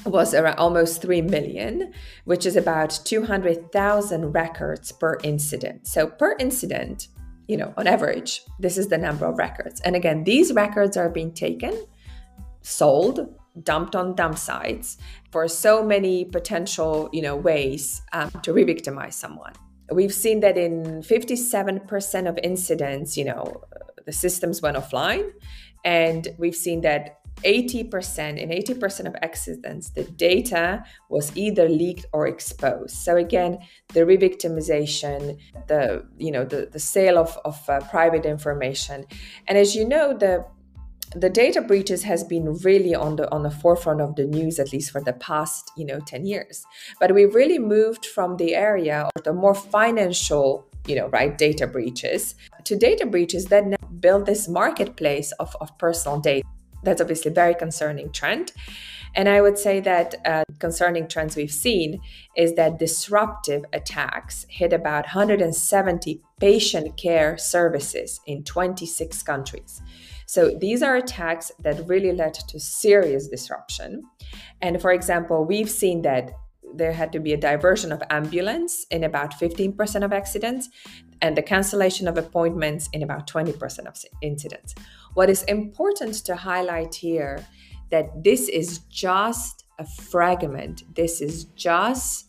was 0.05 0.35
around 0.35 0.59
almost 0.59 1.03
3 1.03 1.23
million, 1.23 1.93
which 2.25 2.45
is 2.47 2.55
about 2.55 2.91
200,000 3.05 4.33
records 4.33 4.93
per 4.93 5.19
incident. 5.23 5.87
So, 5.87 6.07
per 6.07 6.37
incident, 6.39 7.09
you 7.49 7.57
know, 7.57 7.73
on 7.79 7.87
average, 7.87 8.43
this 8.59 8.77
is 8.77 8.89
the 8.89 8.99
number 8.99 9.25
of 9.25 9.39
records. 9.39 9.81
And 9.81 9.97
again, 9.97 10.25
these 10.25 10.53
records 10.53 10.97
are 10.99 11.09
being 11.09 11.33
taken 11.33 11.87
sold 12.69 13.35
dumped 13.63 13.97
on 13.97 14.15
dump 14.15 14.39
sites 14.39 14.99
for 15.33 15.49
so 15.49 15.83
many 15.85 16.25
potential 16.25 17.09
you 17.13 17.23
know 17.23 17.37
ways 17.37 18.03
um, 18.13 18.31
to 18.43 18.53
re-victimize 18.53 19.17
someone. 19.17 19.53
We've 19.91 20.13
seen 20.13 20.41
that 20.41 20.59
in 20.59 21.03
57% 21.03 22.29
of 22.29 22.39
incidents 22.43 23.17
you 23.17 23.25
know 23.25 23.63
the 24.09 24.13
systems 24.13 24.63
went 24.63 24.77
offline. 24.77 25.33
And 25.85 26.29
we've 26.39 26.57
seen 26.57 26.81
that 26.81 27.19
80% 27.45 28.39
in 28.39 28.49
80% 28.49 29.07
of 29.07 29.15
accidents 29.23 29.91
the 29.91 30.05
data 30.05 30.83
was 31.09 31.31
either 31.37 31.69
leaked 31.69 32.07
or 32.13 32.27
exposed. 32.27 32.97
So 32.97 33.17
again 33.17 33.59
the 33.95 34.05
re-victimization 34.05 35.39
the 35.69 36.07
you 36.17 36.33
know 36.33 36.45
the, 36.45 36.69
the 36.73 36.81
sale 36.81 37.19
of, 37.19 37.39
of 37.45 37.57
uh, 37.69 37.81
private 37.91 38.25
information. 38.27 39.07
And 39.47 39.57
as 39.57 39.77
you 39.77 39.87
know 39.87 40.17
the 40.17 40.45
the 41.15 41.31
data 41.31 41.63
breaches 41.63 42.03
has 42.03 42.23
been 42.23 42.55
really 42.59 42.95
on 42.95 43.17
the 43.17 43.31
on 43.33 43.43
the 43.43 43.51
forefront 43.51 44.01
of 44.01 44.15
the 44.17 44.25
news 44.25 44.59
at 44.59 44.73
least 44.73 44.91
for 44.91 45.01
the 45.01 45.13
past 45.15 45.73
you 45.77 45.85
know 45.85 46.01
10 46.01 46.27
years. 46.27 46.67
But 47.01 47.15
we 47.15 47.25
really 47.25 47.59
moved 47.59 48.07
from 48.07 48.37
the 48.37 48.55
area 48.55 49.09
of 49.15 49.23
the 49.25 49.33
more 49.33 49.55
financial 49.55 50.67
you 50.87 50.97
know 50.97 51.09
right 51.09 51.37
data 51.37 51.67
breaches 51.67 52.35
to 52.65 52.77
data 52.77 53.07
breaches 53.07 53.47
that 53.47 53.67
now 53.67 53.77
build 54.01 54.27
this 54.27 54.49
marketplace 54.49 55.33
of, 55.33 55.57
of 55.61 55.77
personal 55.79 56.21
data. 56.21 56.47
That's 56.83 57.01
obviously 57.01 57.31
a 57.31 57.35
very 57.35 57.55
concerning 57.55 58.13
trend. 58.13 58.53
And 59.15 59.27
i 59.27 59.41
would 59.41 59.59
say 59.59 59.81
that 59.81 60.15
uh, 60.27 60.45
concerning 60.59 61.09
trends 61.09 61.35
we've 61.35 61.51
seen 61.51 62.01
is 62.37 62.55
that 62.57 62.79
disruptive 62.79 63.65
attacks 63.73 64.45
hit 64.51 64.75
about 64.75 65.05
170 65.07 66.21
patient 66.39 66.97
care 66.99 67.39
services 67.39 68.21
in 68.27 68.45
26 68.45 69.23
countries 69.23 69.81
so 70.29 70.51
these 70.51 70.83
are 70.83 70.97
attacks 70.97 71.51
that 71.61 71.89
really 71.89 72.13
led 72.13 72.35
to 72.35 72.61
serious 72.61 73.29
disruption. 73.29 74.03
And 74.61 74.79
for 74.79 74.93
example, 74.93 75.47
we've 75.47 75.71
seen 75.71 76.03
that 76.03 76.33
there 76.75 76.93
had 76.93 77.13
to 77.13 77.19
be 77.19 77.33
a 77.33 77.37
diversion 77.39 77.93
of 77.93 78.03
ambulance 78.11 78.85
in 78.91 79.05
about 79.05 79.33
15% 79.41 80.05
of 80.05 80.13
accidents 80.13 80.69
and 81.23 81.35
the 81.35 81.41
cancellation 81.41 82.07
of 82.07 82.19
appointments 82.19 82.91
in 82.93 83.03
about 83.03 83.27
20% 83.27 83.87
of 83.87 83.97
incidents. 84.21 84.75
What 85.15 85.31
is 85.31 85.45
important 85.45 86.17
to 86.27 86.37
highlight 86.37 86.95
here 86.95 87.43
that 87.89 88.23
this 88.23 88.51
is 88.51 88.81
just 88.91 89.65
a 89.79 89.87
fragment. 89.87 90.83
This 90.95 91.23
is 91.23 91.45
just 91.57 92.27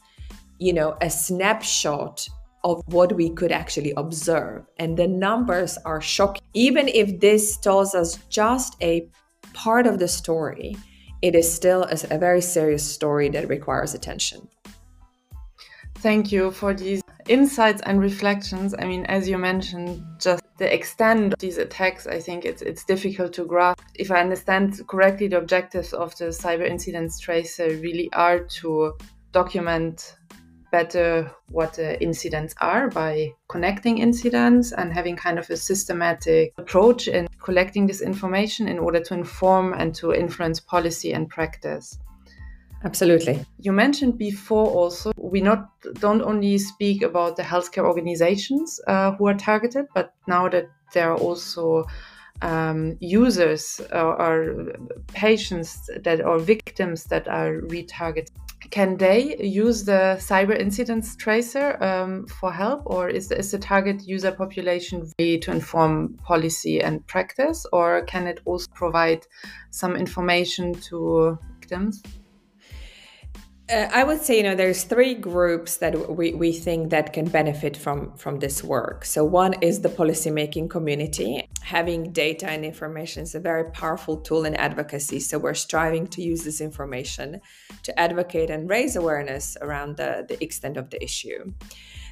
you 0.57 0.71
know 0.71 0.95
a 1.01 1.09
snapshot 1.09 2.29
of 2.63 2.83
what 2.87 3.13
we 3.13 3.29
could 3.29 3.51
actually 3.51 3.93
observe. 3.97 4.65
And 4.77 4.97
the 4.97 5.07
numbers 5.07 5.77
are 5.85 6.01
shocking. 6.01 6.41
Even 6.53 6.87
if 6.87 7.19
this 7.19 7.57
tells 7.57 7.95
us 7.95 8.19
just 8.29 8.75
a 8.81 9.07
part 9.53 9.87
of 9.87 9.99
the 9.99 10.07
story, 10.07 10.75
it 11.21 11.35
is 11.35 11.51
still 11.51 11.83
a, 11.83 12.17
very 12.17 12.41
serious 12.41 12.83
story 12.83 13.29
that 13.29 13.49
requires 13.49 13.93
attention. 13.93 14.47
Thank 15.95 16.31
you 16.31 16.51
for 16.51 16.73
these 16.73 17.01
insights 17.27 17.81
and 17.85 17.99
reflections. 17.99 18.73
I 18.79 18.85
mean, 18.85 19.05
as 19.07 19.27
you 19.27 19.37
mentioned, 19.37 20.01
just 20.17 20.43
the 20.57 20.73
extent 20.73 21.33
of 21.33 21.39
these 21.39 21.57
attacks, 21.57 22.07
I 22.07 22.19
think 22.19 22.45
it's 22.45 22.61
it's 22.61 22.85
difficult 22.85 23.33
to 23.33 23.45
grasp. 23.45 23.81
If 23.95 24.09
I 24.09 24.21
understand 24.21 24.79
correctly, 24.87 25.27
the 25.27 25.37
objectives 25.37 25.91
of 25.91 26.15
the 26.17 26.25
cyber 26.25 26.65
incidents 26.65 27.19
tracer 27.19 27.67
really 27.81 28.09
are 28.13 28.39
to 28.61 28.93
document 29.33 30.15
better 30.71 31.31
what 31.49 31.73
the 31.73 32.01
incidents 32.01 32.53
are 32.61 32.89
by 32.89 33.33
connecting 33.47 33.97
incidents 33.97 34.71
and 34.71 34.93
having 34.93 35.15
kind 35.15 35.39
of 35.39 35.49
a 35.49 35.57
systematic 35.57 36.53
approach 36.57 37.07
in 37.07 37.27
collecting 37.41 37.87
this 37.87 38.01
information 38.01 38.67
in 38.67 38.79
order 38.79 38.99
to 38.99 39.13
inform 39.13 39.73
and 39.73 39.95
to 39.95 40.13
influence 40.13 40.59
policy 40.59 41.13
and 41.13 41.29
practice. 41.29 41.97
Absolutely. 42.83 43.45
You 43.59 43.73
mentioned 43.73 44.17
before 44.17 44.67
also 44.67 45.11
we 45.17 45.41
not 45.41 45.69
don't 45.95 46.21
only 46.21 46.57
speak 46.57 47.01
about 47.01 47.35
the 47.35 47.43
healthcare 47.43 47.83
organizations 47.83 48.79
uh, 48.87 49.11
who 49.11 49.27
are 49.27 49.33
targeted, 49.33 49.87
but 49.93 50.13
now 50.27 50.47
that 50.49 50.69
there 50.93 51.11
are 51.11 51.17
also 51.17 51.85
um, 52.41 52.95
users 53.01 53.81
or, 53.91 54.21
or, 54.21 54.73
patients 55.09 55.89
that 56.03 56.21
or 56.21 56.39
victims 56.39 57.03
that 57.05 57.27
are 57.27 57.59
retargeted 57.67 58.29
can 58.71 58.97
they 58.97 59.35
use 59.37 59.83
the 59.83 60.17
cyber 60.19 60.57
incidents 60.57 61.15
tracer 61.15 61.81
um, 61.83 62.27
for 62.27 62.51
help? 62.51 62.83
Or 62.85 63.09
is 63.09 63.27
the, 63.27 63.37
is 63.37 63.51
the 63.51 63.57
target 63.57 64.07
user 64.07 64.31
population 64.31 65.11
really 65.17 65.39
to 65.39 65.51
inform 65.51 66.15
policy 66.23 66.81
and 66.81 67.05
practice? 67.07 67.65
Or 67.73 68.03
can 68.03 68.27
it 68.27 68.41
also 68.45 68.67
provide 68.73 69.25
some 69.71 69.95
information 69.95 70.73
to 70.89 71.37
victims 71.59 72.03
uh, 73.71 73.87
I 73.91 74.03
would 74.03 74.21
say, 74.21 74.37
you 74.37 74.43
know, 74.43 74.55
there's 74.55 74.83
three 74.83 75.13
groups 75.13 75.77
that 75.77 76.15
we, 76.15 76.33
we 76.33 76.51
think 76.51 76.89
that 76.89 77.13
can 77.13 77.25
benefit 77.25 77.77
from 77.77 78.15
from 78.17 78.39
this 78.39 78.63
work. 78.63 79.05
So 79.05 79.23
one 79.23 79.53
is 79.61 79.81
the 79.81 79.89
policymaking 79.89 80.69
community. 80.69 81.47
Having 81.61 82.11
data 82.13 82.49
and 82.49 82.65
information 82.65 83.23
is 83.23 83.35
a 83.35 83.39
very 83.39 83.69
powerful 83.71 84.17
tool 84.17 84.45
in 84.45 84.55
advocacy. 84.55 85.19
So 85.19 85.37
we're 85.37 85.53
striving 85.53 86.07
to 86.07 86.21
use 86.21 86.43
this 86.43 86.61
information 86.61 87.41
to 87.83 87.99
advocate 87.99 88.49
and 88.49 88.69
raise 88.69 88.95
awareness 88.95 89.55
around 89.61 89.97
the, 89.97 90.25
the 90.27 90.43
extent 90.43 90.77
of 90.77 90.89
the 90.89 91.03
issue. 91.03 91.53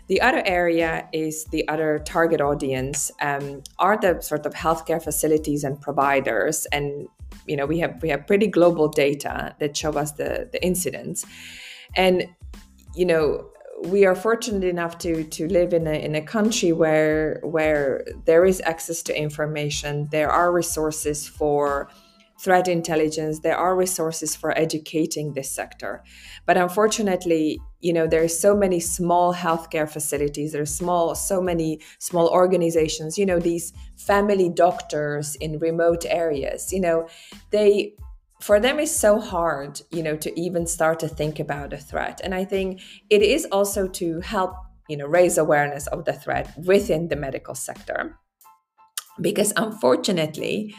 The 0.08 0.22
other 0.22 0.42
area 0.46 1.10
is 1.12 1.46
the 1.46 1.68
other 1.68 2.00
target 2.00 2.40
audience 2.40 3.12
um, 3.22 3.64
are 3.78 3.98
the 3.98 4.22
sort 4.22 4.46
of 4.46 4.54
healthcare 4.54 5.04
facilities 5.04 5.66
and 5.66 5.82
providers, 5.82 6.66
and 6.72 7.08
you 7.46 7.56
know 7.56 7.66
we 7.66 7.80
have 7.80 8.02
we 8.02 8.10
have 8.10 8.28
pretty 8.28 8.48
global 8.48 8.88
data 8.88 9.56
that 9.60 9.76
show 9.76 9.92
us 9.92 10.14
the 10.14 10.50
the 10.52 10.64
incidents, 10.64 11.26
and 11.96 12.28
you 12.96 13.06
know 13.06 13.50
we 13.86 14.06
are 14.06 14.16
fortunate 14.16 14.64
enough 14.64 14.98
to 14.98 15.24
to 15.24 15.48
live 15.48 15.74
in 15.74 15.88
a 15.88 15.94
in 15.94 16.16
a 16.16 16.22
country 16.22 16.72
where 16.72 17.40
where 17.44 18.06
there 18.26 18.46
is 18.46 18.62
access 18.66 19.02
to 19.04 19.18
information, 19.18 20.08
there 20.12 20.30
are 20.30 20.52
resources 20.52 21.28
for 21.28 21.90
threat 22.40 22.68
intelligence. 22.68 23.40
There 23.40 23.58
are 23.58 23.76
resources 23.76 24.36
for 24.36 24.58
educating 24.58 25.34
this 25.34 25.52
sector. 25.52 26.04
But 26.46 26.58
unfortunately 26.58 27.60
you 27.80 27.94
know 27.94 28.08
there's 28.08 28.38
so 28.38 28.56
many 28.56 28.80
small 28.80 29.34
healthcare 29.34 29.90
facilities 29.90 30.52
there's 30.52 30.74
small 30.74 31.16
so 31.16 31.42
many 31.42 31.80
small 32.00 32.28
organizations 32.30 33.18
you 33.18 33.26
know 33.26 33.40
these 33.40 33.74
family 33.96 34.50
doctors 34.50 35.36
in 35.36 35.60
remote 35.60 36.06
areas 36.08 36.72
you 36.74 36.80
know 36.80 37.08
they 37.52 37.94
for 38.42 38.60
them 38.60 38.80
it's 38.80 38.96
so 38.96 39.20
hard 39.20 39.82
you 39.92 40.04
know 40.04 40.16
to 40.16 40.40
even 40.40 40.66
start 40.66 41.00
to 41.00 41.08
think 41.08 41.40
about 41.40 41.74
a 41.74 41.78
threat 41.78 42.22
and 42.24 42.34
i 42.34 42.44
think 42.44 42.82
it 43.10 43.22
is 43.22 43.46
also 43.52 43.88
to 43.88 44.20
help 44.22 44.54
you 44.90 44.98
know 44.98 45.08
raise 45.08 45.38
awareness 45.38 45.88
of 45.88 46.06
the 46.06 46.14
threat 46.14 46.54
within 46.66 47.08
the 47.10 47.16
medical 47.16 47.56
sector 47.56 48.18
because 49.22 49.52
unfortunately 49.58 50.74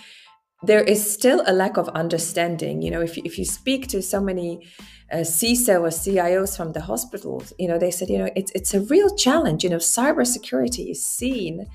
there 0.63 0.83
is 0.83 1.13
still 1.13 1.43
a 1.47 1.53
lack 1.53 1.77
of 1.77 1.89
understanding. 1.91 2.83
You 2.83 2.91
know, 2.91 3.01
if 3.01 3.17
if 3.19 3.39
you 3.39 3.45
speak 3.45 3.87
to 3.89 4.03
so 4.03 4.21
many 4.21 4.67
uh, 5.13 5.19
CISO 5.19 5.81
or 5.81 5.89
CIOs 5.89 6.57
from 6.57 6.73
the 6.73 6.83
hospitals, 6.83 7.53
you 7.59 7.69
know, 7.69 7.79
they 7.79 7.91
said, 7.91 8.11
you 8.11 8.19
know, 8.19 8.31
it's 8.37 8.53
it's 8.55 8.75
a 8.75 8.81
real 8.81 9.15
challenge. 9.15 9.65
You 9.65 9.71
know, 9.71 9.77
cybersecurity 9.77 10.91
is 10.91 11.05
seen 11.05 11.67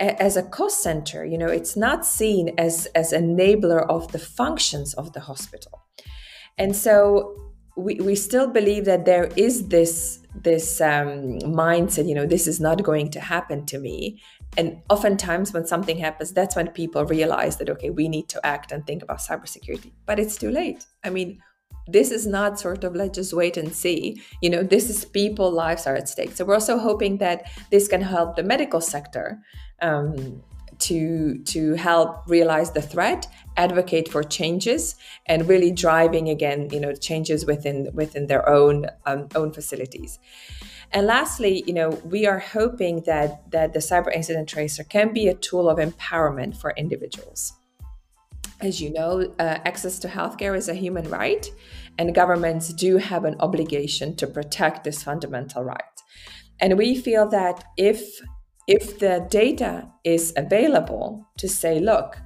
a, 0.00 0.22
as 0.22 0.36
a 0.36 0.42
cost 0.42 0.82
center. 0.82 1.24
You 1.24 1.38
know, 1.38 1.48
it's 1.48 1.76
not 1.76 2.06
seen 2.06 2.54
as 2.58 2.86
as 2.94 3.12
enabler 3.12 3.86
of 3.88 4.12
the 4.12 4.18
functions 4.18 4.94
of 4.94 5.12
the 5.12 5.20
hospital, 5.20 5.82
and 6.56 6.74
so 6.74 7.44
we, 7.76 7.96
we 7.96 8.14
still 8.14 8.46
believe 8.46 8.84
that 8.84 9.04
there 9.04 9.30
is 9.36 9.68
this 9.68 10.20
this 10.42 10.80
um, 10.80 11.38
mindset 11.40 12.08
you 12.08 12.14
know 12.14 12.26
this 12.26 12.46
is 12.46 12.60
not 12.60 12.82
going 12.82 13.10
to 13.10 13.20
happen 13.20 13.64
to 13.66 13.78
me 13.78 14.20
and 14.56 14.80
oftentimes 14.90 15.52
when 15.52 15.66
something 15.66 15.96
happens 15.96 16.32
that's 16.32 16.56
when 16.56 16.68
people 16.68 17.04
realize 17.04 17.56
that 17.56 17.70
okay 17.70 17.90
we 17.90 18.08
need 18.08 18.28
to 18.28 18.44
act 18.44 18.72
and 18.72 18.86
think 18.86 19.02
about 19.02 19.18
cybersecurity 19.18 19.92
but 20.06 20.18
it's 20.18 20.36
too 20.36 20.50
late 20.50 20.86
i 21.04 21.10
mean 21.10 21.40
this 21.86 22.10
is 22.10 22.26
not 22.26 22.58
sort 22.58 22.84
of 22.84 22.94
let's 22.94 23.16
just 23.16 23.32
wait 23.32 23.56
and 23.56 23.74
see. 23.74 24.22
You 24.40 24.50
know 24.50 24.62
this 24.62 24.88
is 24.88 25.04
people 25.04 25.50
lives 25.50 25.86
are 25.86 25.96
at 25.96 26.08
stake. 26.08 26.32
So 26.32 26.44
we're 26.44 26.54
also 26.54 26.78
hoping 26.78 27.18
that 27.18 27.50
this 27.70 27.88
can 27.88 28.02
help 28.02 28.36
the 28.36 28.42
medical 28.42 28.80
sector 28.80 29.42
um, 29.82 30.42
to 30.78 31.38
to 31.44 31.74
help 31.74 32.24
realize 32.26 32.72
the 32.72 32.82
threat 32.82 33.26
advocate 33.56 34.08
for 34.08 34.22
changes 34.22 34.96
and 35.26 35.48
really 35.48 35.70
driving 35.70 36.28
again 36.28 36.68
you 36.70 36.80
know 36.80 36.92
changes 36.92 37.46
within 37.46 37.90
within 37.94 38.26
their 38.26 38.48
own 38.48 38.86
um, 39.06 39.28
own 39.34 39.52
facilities. 39.52 40.18
And 40.92 41.06
lastly 41.06 41.64
you 41.66 41.74
know 41.74 41.90
we 42.04 42.26
are 42.26 42.38
hoping 42.38 43.02
that 43.02 43.50
that 43.50 43.72
the 43.72 43.80
cyber 43.80 44.12
incident 44.14 44.48
tracer 44.48 44.84
can 44.84 45.12
be 45.12 45.28
a 45.28 45.34
tool 45.34 45.68
of 45.68 45.78
empowerment 45.78 46.56
for 46.56 46.72
individuals 46.76 47.52
as 48.60 48.80
you 48.80 48.92
know 48.92 49.32
uh, 49.38 49.58
access 49.64 49.98
to 49.98 50.08
healthcare 50.08 50.56
is 50.56 50.68
a 50.68 50.74
human 50.74 51.08
right 51.08 51.50
and 51.98 52.14
governments 52.14 52.72
do 52.72 52.96
have 52.96 53.24
an 53.24 53.36
obligation 53.40 54.16
to 54.16 54.26
protect 54.26 54.84
this 54.84 55.02
fundamental 55.02 55.62
right. 55.62 55.82
And 56.60 56.78
we 56.78 56.94
feel 56.96 57.28
that 57.28 57.64
if 57.76 58.20
if 58.66 58.98
the 58.98 59.26
data 59.28 59.90
is 60.04 60.32
available 60.36 61.28
to 61.36 61.48
say 61.48 61.78
look 61.80 62.16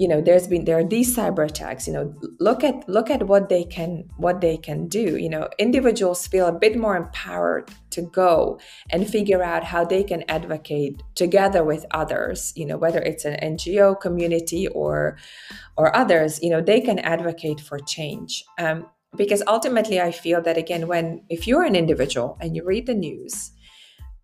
you 0.00 0.08
know 0.08 0.22
there's 0.22 0.48
been 0.48 0.64
there 0.64 0.78
are 0.78 0.84
these 0.96 1.14
cyber 1.14 1.44
attacks 1.44 1.86
you 1.86 1.92
know 1.92 2.14
look 2.38 2.64
at 2.64 2.88
look 2.88 3.10
at 3.10 3.26
what 3.26 3.50
they 3.50 3.64
can 3.64 4.08
what 4.16 4.40
they 4.40 4.56
can 4.56 4.88
do. 4.88 5.18
You 5.18 5.28
know 5.28 5.50
individuals 5.58 6.26
feel 6.26 6.46
a 6.46 6.58
bit 6.58 6.78
more 6.78 6.96
empowered 6.96 7.70
to 7.90 8.00
go 8.02 8.58
and 8.88 9.06
figure 9.06 9.42
out 9.42 9.62
how 9.62 9.84
they 9.84 10.02
can 10.02 10.24
advocate 10.26 11.02
together 11.14 11.62
with 11.62 11.84
others 11.90 12.54
you 12.56 12.64
know 12.64 12.78
whether 12.78 13.00
it's 13.00 13.26
an 13.26 13.36
ngo 13.42 14.00
community 14.00 14.66
or 14.68 15.18
or 15.76 15.94
others 15.94 16.42
you 16.42 16.48
know 16.48 16.62
they 16.62 16.80
can 16.80 16.98
advocate 17.00 17.60
for 17.60 17.78
change. 17.78 18.42
Um, 18.58 18.86
because 19.16 19.42
ultimately 19.48 20.00
i 20.00 20.12
feel 20.12 20.40
that 20.40 20.56
again 20.56 20.86
when 20.86 21.20
if 21.28 21.46
you're 21.48 21.64
an 21.64 21.74
individual 21.74 22.38
and 22.40 22.54
you 22.54 22.64
read 22.64 22.86
the 22.86 22.94
news 22.94 23.50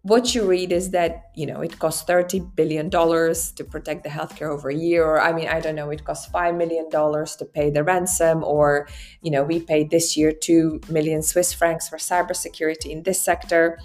what 0.07 0.37
you 0.37 0.47
read 0.47 0.71
is 0.71 0.91
that 0.91 1.31
you 1.35 1.45
know 1.47 1.61
it 1.61 1.81
costs 1.81 2.03
30 2.05 2.39
billion 2.55 2.89
dollars 2.89 3.51
to 3.51 3.65
protect 3.65 4.05
the 4.05 4.09
healthcare 4.09 4.51
over 4.51 4.69
a 4.69 4.75
year. 4.75 5.05
Or 5.05 5.21
i 5.21 5.33
mean 5.33 5.49
i 5.49 5.59
don't 5.59 5.75
know 5.75 5.91
it 5.91 6.05
costs 6.05 6.27
5 6.31 6.55
million 6.55 6.89
dollars 6.91 7.35
to 7.37 7.45
pay 7.45 7.71
the 7.71 7.83
ransom 7.83 8.45
or 8.45 8.87
you 9.23 9.33
know 9.33 9.43
we 9.43 9.59
paid 9.59 9.91
this 9.91 10.17
year 10.17 10.31
2 10.31 10.83
million 10.89 11.23
swiss 11.23 11.53
francs 11.53 11.89
for 11.89 11.99
cybersecurity 11.99 12.91
in 12.91 13.03
this 13.03 13.21
sector. 13.21 13.79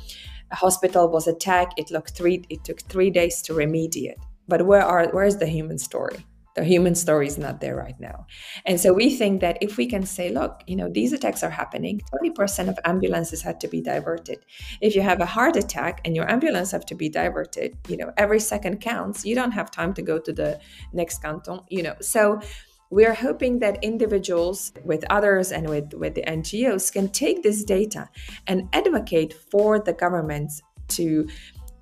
A 0.51 0.55
hospital 0.55 1.07
was 1.09 1.27
attacked. 1.27 1.73
It 1.79 1.87
took 1.87 2.09
3 2.09 2.45
it 2.49 2.63
took 2.63 2.81
3 2.81 3.09
days 3.09 3.41
to 3.43 3.53
remediate. 3.53 4.21
But 4.47 4.67
where 4.67 4.83
are 4.83 5.07
where 5.09 5.25
is 5.25 5.37
the 5.37 5.47
human 5.47 5.79
story 5.79 6.25
the 6.55 6.63
human 6.63 6.95
story 6.95 7.27
is 7.27 7.37
not 7.37 7.61
there 7.61 7.75
right 7.75 7.99
now. 7.99 8.25
And 8.65 8.79
so 8.79 8.93
we 8.93 9.15
think 9.15 9.41
that 9.41 9.57
if 9.61 9.77
we 9.77 9.85
can 9.85 10.05
say, 10.05 10.29
look, 10.29 10.61
you 10.67 10.75
know, 10.75 10.89
these 10.89 11.13
attacks 11.13 11.43
are 11.43 11.49
happening, 11.49 12.01
20% 12.13 12.69
of 12.69 12.77
ambulances 12.85 13.41
had 13.41 13.59
to 13.61 13.67
be 13.67 13.81
diverted. 13.81 14.39
If 14.81 14.95
you 14.95 15.01
have 15.01 15.21
a 15.21 15.25
heart 15.25 15.55
attack 15.55 16.01
and 16.05 16.15
your 16.15 16.29
ambulance 16.29 16.71
have 16.71 16.85
to 16.87 16.95
be 16.95 17.09
diverted, 17.09 17.77
you 17.87 17.97
know, 17.97 18.11
every 18.17 18.39
second 18.39 18.81
counts. 18.81 19.25
You 19.25 19.35
don't 19.35 19.51
have 19.51 19.71
time 19.71 19.93
to 19.93 20.01
go 20.01 20.19
to 20.19 20.33
the 20.33 20.59
next 20.93 21.21
canton, 21.21 21.61
you 21.69 21.83
know. 21.83 21.95
So 22.01 22.41
we're 22.89 23.13
hoping 23.13 23.59
that 23.59 23.81
individuals 23.83 24.73
with 24.83 25.05
others 25.09 25.51
and 25.53 25.69
with, 25.69 25.93
with 25.93 26.13
the 26.15 26.23
NGOs 26.23 26.91
can 26.91 27.07
take 27.09 27.41
this 27.41 27.63
data 27.63 28.09
and 28.47 28.67
advocate 28.73 29.33
for 29.49 29.79
the 29.79 29.93
governments 29.93 30.61
to 30.89 31.27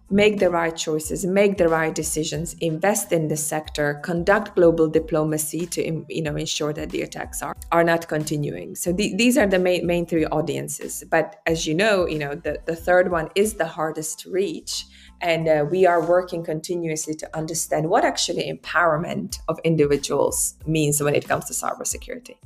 make 0.10 0.40
the 0.40 0.50
right 0.50 0.76
choices, 0.76 1.26
make 1.26 1.58
the 1.58 1.68
right 1.68 1.94
decisions, 1.94 2.56
invest 2.62 3.12
in 3.12 3.28
the 3.28 3.38
sector, 3.38 3.96
conduct 4.04 4.56
global 4.56 4.88
diplomacy 4.88 5.66
to 5.68 6.06
you 6.10 6.22
know 6.22 6.36
ensure 6.36 6.74
that 6.74 6.90
the 6.90 7.02
attacks 7.02 7.42
are, 7.42 7.56
are 7.72 7.84
not 7.84 8.08
continuing. 8.08 8.76
So 8.76 8.92
the, 8.92 9.16
these 9.16 9.38
are 9.38 9.48
the 9.48 9.60
main, 9.60 9.86
main 9.86 10.06
three 10.06 10.26
audiences. 10.26 11.04
But 11.10 11.42
as 11.46 11.68
you 11.68 11.74
know, 11.74 12.08
you 12.08 12.20
know 12.20 12.36
the, 12.36 12.60
the 12.66 12.76
third 12.76 13.12
one 13.12 13.30
is 13.36 13.56
the 13.56 13.68
hardest 13.68 14.20
to 14.22 14.32
reach. 14.32 14.86
And 15.22 15.50
uh, 15.50 15.66
we 15.70 15.86
are 15.86 16.06
working 16.06 16.46
continuously 16.46 17.14
to 17.16 17.38
understand 17.38 17.90
what 17.90 18.06
actually 18.06 18.50
empowerment 18.50 19.40
of 19.50 19.60
individuals 19.66 20.56
means 20.66 21.04
when 21.04 21.14
it 21.14 21.28
comes 21.28 21.46
to 21.46 21.54
cybersecurity. 21.54 22.38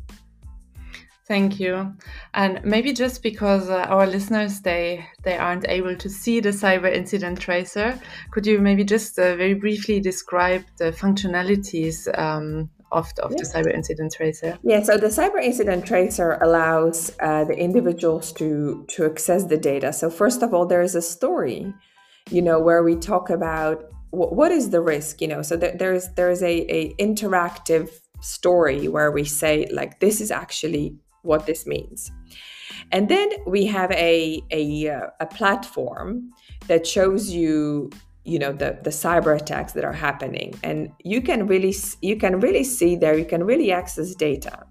Thank 1.26 1.58
you. 1.58 1.96
And 2.34 2.60
maybe 2.66 2.92
just 2.92 3.24
because 3.24 3.70
uh, 3.70 3.86
our 3.88 4.06
listeners 4.06 4.60
they 4.60 5.08
they 5.24 5.38
aren't 5.38 5.66
able 5.70 5.96
to 5.96 6.10
see 6.10 6.42
the 6.42 6.50
cyber 6.50 6.94
incident 6.94 7.40
tracer, 7.40 7.98
could 8.32 8.46
you 8.46 8.60
maybe 8.60 8.84
just 8.84 9.18
uh, 9.18 9.36
very 9.38 9.54
briefly 9.54 10.02
describe 10.02 10.66
the 10.80 10.92
functionalities 10.92 12.08
um, 12.20 12.70
of, 12.92 13.14
the, 13.16 13.24
of 13.24 13.32
yeah. 13.32 13.38
the 13.40 13.46
cyber 13.46 13.74
incident 13.74 14.14
tracer? 14.14 14.60
Yeah. 14.64 14.84
So 14.84 14.98
the 14.98 15.08
cyber 15.08 15.42
incident 15.42 15.86
tracer 15.86 16.34
allows 16.42 17.16
uh, 17.22 17.46
the 17.46 17.58
individuals 17.58 18.34
to 18.34 18.86
to 18.90 19.06
access 19.06 19.46
the 19.46 19.58
data. 19.58 19.94
So 19.94 20.10
first 20.10 20.44
of 20.44 20.54
all, 20.54 20.66
there 20.66 20.82
is 20.82 20.94
a 20.94 21.02
story, 21.02 21.74
you 22.32 22.42
know, 22.42 22.60
where 22.60 22.84
we 22.84 22.98
talk 22.98 23.30
about 23.30 23.86
what 24.12 24.52
is 24.52 24.72
the 24.72 24.82
risk, 24.82 25.22
you 25.22 25.30
know. 25.30 25.42
So 25.42 25.56
there's 25.56 26.10
there's 26.16 26.44
a, 26.44 26.66
a 26.70 26.94
interactive 26.96 27.90
story 28.20 28.88
where 28.90 29.12
we 29.12 29.24
say 29.24 29.68
like 29.72 30.00
this 30.00 30.20
is 30.22 30.32
actually 30.32 30.98
what 31.24 31.46
this 31.46 31.66
means. 31.66 32.12
And 32.92 33.10
then 33.10 33.30
we 33.48 33.66
have 33.66 33.92
a, 33.92 34.44
a, 34.52 34.90
uh, 34.90 35.08
a 35.20 35.26
platform 35.26 36.32
that 36.68 36.86
shows 36.86 37.32
you 37.32 37.90
you 38.26 38.40
know 38.40 38.54
the 38.54 38.80
the 38.84 38.90
cyber 38.90 39.36
attacks 39.36 39.74
that 39.74 39.84
are 39.84 39.92
happening. 39.92 40.54
And 40.64 40.92
you 41.04 41.22
can 41.22 41.46
really 41.46 41.76
you 42.02 42.16
can 42.16 42.40
really 42.40 42.64
see 42.64 42.96
there 42.96 43.18
you 43.18 43.26
can 43.26 43.44
really 43.44 43.72
access 43.72 44.16
data. 44.16 44.66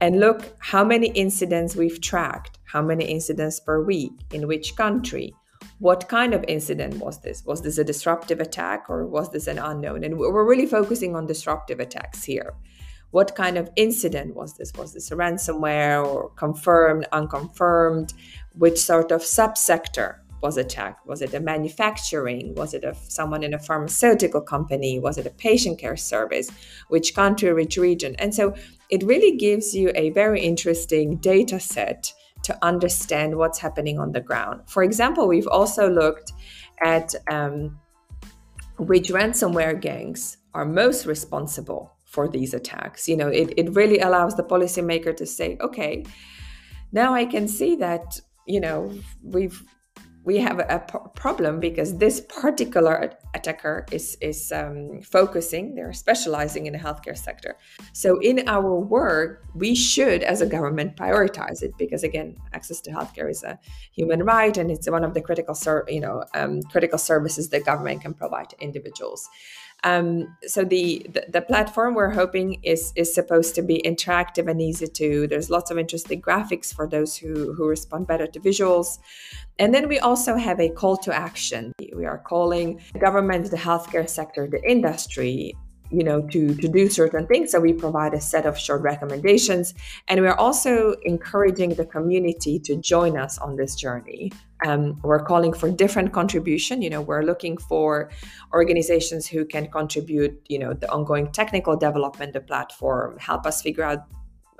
And 0.00 0.20
look 0.20 0.56
how 0.60 0.84
many 0.84 1.08
incidents 1.08 1.76
we've 1.76 2.00
tracked 2.00 2.58
how 2.64 2.82
many 2.82 3.04
incidents 3.06 3.60
per 3.60 3.82
week 3.82 4.12
in 4.32 4.46
which 4.46 4.76
country 4.76 5.34
what 5.80 6.08
kind 6.08 6.34
of 6.34 6.44
incident 6.48 6.96
was 6.98 7.20
this? 7.20 7.44
Was 7.44 7.62
this 7.62 7.78
a 7.78 7.84
disruptive 7.84 8.40
attack 8.40 8.86
or 8.88 9.06
was 9.06 9.30
this 9.30 9.46
an 9.46 9.58
unknown? 9.58 10.02
And 10.02 10.18
we're 10.18 10.44
really 10.44 10.66
focusing 10.66 11.14
on 11.14 11.26
disruptive 11.26 11.78
attacks 11.78 12.24
here 12.24 12.54
what 13.10 13.34
kind 13.34 13.56
of 13.56 13.70
incident 13.76 14.34
was 14.34 14.54
this? 14.54 14.72
Was 14.74 14.92
this 14.92 15.10
ransomware 15.10 16.04
or 16.04 16.30
confirmed, 16.30 17.06
unconfirmed? 17.12 18.12
Which 18.54 18.78
sort 18.78 19.10
of 19.12 19.22
subsector 19.22 20.16
was 20.42 20.56
attacked? 20.56 21.06
Was 21.06 21.22
it 21.22 21.34
a 21.34 21.40
manufacturing? 21.40 22.54
Was 22.54 22.74
it 22.74 22.84
a, 22.84 22.94
someone 23.08 23.42
in 23.42 23.54
a 23.54 23.58
pharmaceutical 23.58 24.40
company? 24.40 24.98
Was 24.98 25.18
it 25.18 25.26
a 25.26 25.30
patient 25.30 25.78
care 25.78 25.96
service? 25.96 26.50
Which 26.88 27.14
country, 27.14 27.52
which 27.52 27.76
region? 27.76 28.14
And 28.18 28.34
so 28.34 28.54
it 28.90 29.02
really 29.02 29.36
gives 29.36 29.74
you 29.74 29.90
a 29.94 30.10
very 30.10 30.40
interesting 30.40 31.16
data 31.16 31.58
set 31.58 32.12
to 32.42 32.56
understand 32.62 33.36
what's 33.36 33.58
happening 33.58 33.98
on 33.98 34.12
the 34.12 34.20
ground. 34.20 34.62
For 34.66 34.82
example, 34.82 35.26
we've 35.26 35.48
also 35.48 35.90
looked 35.90 36.32
at 36.80 37.14
um, 37.30 37.78
which 38.78 39.08
ransomware 39.08 39.80
gangs 39.80 40.36
are 40.54 40.64
most 40.64 41.04
responsible 41.06 41.97
for 42.18 42.26
these 42.26 42.52
attacks. 42.52 43.08
You 43.08 43.16
know, 43.16 43.28
it, 43.28 43.54
it 43.56 43.68
really 43.76 44.00
allows 44.00 44.34
the 44.34 44.42
policymaker 44.42 45.16
to 45.18 45.24
say, 45.24 45.56
okay, 45.60 46.04
now 46.90 47.14
I 47.14 47.24
can 47.26 47.46
see 47.46 47.76
that, 47.76 48.18
you 48.44 48.60
know, 48.60 48.92
we've 49.22 49.62
we 50.24 50.36
have 50.38 50.58
a, 50.58 50.78
problem 51.14 51.58
because 51.58 51.96
this 51.96 52.20
particular 52.42 52.94
attacker 53.34 53.86
is 53.90 54.16
is 54.20 54.52
um, 54.52 55.00
focusing 55.00 55.74
they're 55.74 55.92
specializing 56.06 56.66
in 56.66 56.72
the 56.76 56.82
healthcare 56.86 57.16
sector 57.16 57.52
so 57.92 58.08
in 58.20 58.36
our 58.46 58.72
work 58.98 59.30
we 59.54 59.74
should 59.74 60.22
as 60.32 60.40
a 60.42 60.46
government 60.56 60.96
prioritize 60.96 61.62
it 61.62 61.72
because 61.78 62.02
again 62.10 62.36
access 62.52 62.80
to 62.80 62.90
healthcare 62.90 63.30
is 63.30 63.42
a 63.42 63.58
human 63.98 64.22
right 64.22 64.58
and 64.58 64.70
it's 64.70 64.88
one 64.90 65.04
of 65.08 65.14
the 65.14 65.22
critical 65.28 65.56
you 65.96 66.02
know 66.04 66.16
um, 66.34 66.62
critical 66.74 66.98
services 66.98 67.48
that 67.48 67.64
government 67.64 68.02
can 68.02 68.12
provide 68.12 68.48
to 68.50 68.56
individuals 68.68 69.28
um, 69.84 70.36
so 70.46 70.64
the, 70.64 71.06
the, 71.12 71.24
the 71.28 71.40
platform 71.40 71.94
we're 71.94 72.10
hoping 72.10 72.60
is 72.64 72.92
is 72.96 73.14
supposed 73.14 73.54
to 73.54 73.62
be 73.62 73.80
interactive 73.84 74.50
and 74.50 74.60
easy 74.60 74.88
to. 74.88 75.26
There's 75.28 75.50
lots 75.50 75.70
of 75.70 75.78
interesting 75.78 76.20
graphics 76.20 76.74
for 76.74 76.88
those 76.88 77.16
who 77.16 77.52
who 77.54 77.68
respond 77.68 78.06
better 78.06 78.26
to 78.26 78.40
visuals, 78.40 78.98
and 79.58 79.72
then 79.72 79.88
we 79.88 79.98
also 80.00 80.36
have 80.36 80.58
a 80.58 80.68
call 80.68 80.96
to 80.98 81.14
action. 81.14 81.72
We 81.94 82.06
are 82.06 82.18
calling 82.18 82.80
the 82.92 82.98
government, 82.98 83.50
the 83.50 83.56
healthcare 83.56 84.08
sector, 84.08 84.48
the 84.50 84.62
industry, 84.68 85.54
you 85.90 86.04
know 86.04 86.20
to 86.20 86.54
to 86.54 86.68
do 86.68 86.88
certain 86.88 87.26
things 87.26 87.52
so 87.52 87.60
we 87.60 87.72
provide 87.72 88.14
a 88.14 88.20
set 88.20 88.46
of 88.46 88.58
short 88.58 88.82
recommendations 88.82 89.74
and 90.08 90.20
we're 90.20 90.34
also 90.34 90.94
encouraging 91.02 91.70
the 91.74 91.84
community 91.84 92.58
to 92.58 92.76
join 92.76 93.16
us 93.16 93.38
on 93.38 93.56
this 93.56 93.74
journey 93.74 94.32
um, 94.66 94.98
we're 95.02 95.22
calling 95.24 95.52
for 95.52 95.70
different 95.70 96.12
contribution 96.12 96.82
you 96.82 96.90
know 96.90 97.00
we're 97.00 97.22
looking 97.22 97.56
for 97.56 98.10
organizations 98.52 99.26
who 99.26 99.44
can 99.44 99.66
contribute 99.68 100.40
you 100.48 100.58
know 100.58 100.72
the 100.72 100.90
ongoing 100.90 101.30
technical 101.32 101.76
development 101.76 102.28
of 102.28 102.42
the 102.42 102.46
platform 102.46 103.16
help 103.18 103.46
us 103.46 103.62
figure 103.62 103.84
out 103.84 104.06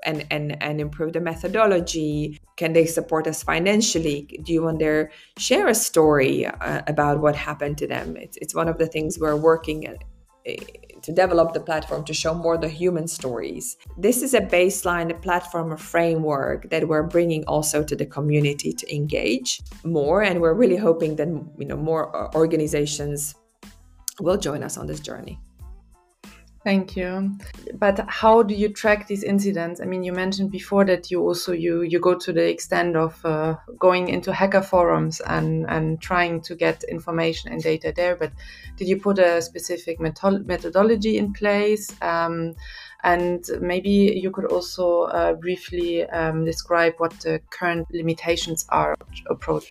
and, 0.05 0.27
and, 0.31 0.61
and 0.63 0.81
improve 0.81 1.13
the 1.13 1.21
methodology? 1.21 2.41
Can 2.57 2.73
they 2.73 2.87
support 2.87 3.27
us 3.27 3.43
financially? 3.43 4.41
Do 4.43 4.53
you 4.53 4.63
want 4.63 4.79
to 4.81 5.09
share 5.39 5.69
a 5.69 5.75
story 5.75 6.47
uh, 6.47 6.83
about 6.87 7.21
what 7.21 7.37
happened 7.37 7.79
to 7.79 7.87
them? 7.87 8.17
It's, 8.17 8.37
it's 8.39 8.55
one 8.55 8.69
of 8.69 8.79
the 8.79 8.87
things 8.87 9.19
we're 9.19 9.37
working 9.37 9.87
at, 9.87 10.05
uh, 10.49 10.55
to 11.09 11.15
develop 11.15 11.55
the 11.55 11.61
platform 11.61 12.05
to 12.05 12.13
show 12.13 12.35
more 12.35 12.59
the 12.59 12.69
human 12.69 13.09
stories. 13.09 13.79
This 13.97 14.21
is 14.21 14.35
a 14.35 14.43
baseline, 14.43 15.11
a 15.11 15.15
platform, 15.15 15.73
a 15.73 15.77
framework 15.79 16.69
that 16.69 16.87
we're 16.87 17.03
bringing 17.03 17.45
also 17.47 17.83
to 17.83 17.97
the 17.97 18.05
community 18.05 18.75
to 18.75 18.95
engage 18.95 19.63
more, 19.85 20.23
and 20.23 20.39
we're 20.39 20.53
really 20.53 20.77
hoping 20.77 21.17
that 21.17 21.29
you 21.59 21.65
know 21.65 21.79
more 21.79 22.15
uh, 22.15 22.31
organizations 22.35 23.35
will 24.21 24.37
join 24.37 24.63
us 24.63 24.77
on 24.77 24.87
this 24.87 25.01
journey. 25.01 25.39
Thank 26.65 26.97
you. 26.97 27.39
But 27.75 28.05
how 28.09 28.43
do 28.43 28.55
you 28.55 28.69
track 28.69 29.07
these 29.07 29.23
incidents? 29.23 29.81
I 29.81 29.85
mean, 29.85 30.03
you 30.03 30.13
mentioned 30.13 30.51
before 30.51 30.85
that 30.87 31.11
you 31.11 31.23
also 31.23 31.53
you 31.53 31.83
you 31.83 32.01
go 32.01 32.15
to 32.19 32.33
the 32.33 32.49
extent 32.49 32.97
of 32.97 33.25
uh, 33.25 33.57
going 33.79 34.09
into 34.09 34.33
hacker 34.33 34.63
forums 34.63 35.21
and 35.21 35.67
and 35.69 36.01
trying 36.01 36.41
to 36.43 36.57
get 36.57 36.83
information 36.85 37.53
and 37.53 37.63
data 37.63 37.93
there. 37.95 38.17
But 38.17 38.33
did 38.77 38.89
you 38.89 39.01
put 39.01 39.19
a 39.19 39.41
specific 39.41 40.01
methodology 40.01 41.17
in 41.17 41.33
place? 41.33 41.95
Um, 42.03 42.55
and 43.05 43.49
maybe 43.61 44.19
you 44.21 44.33
could 44.33 44.47
also 44.47 45.03
uh, 45.03 45.35
briefly 45.35 46.03
um, 46.11 46.45
describe 46.45 46.95
what 46.99 47.13
the 47.21 47.41
current 47.51 47.87
limitations 47.93 48.67
are 48.71 48.97
approach. 49.31 49.71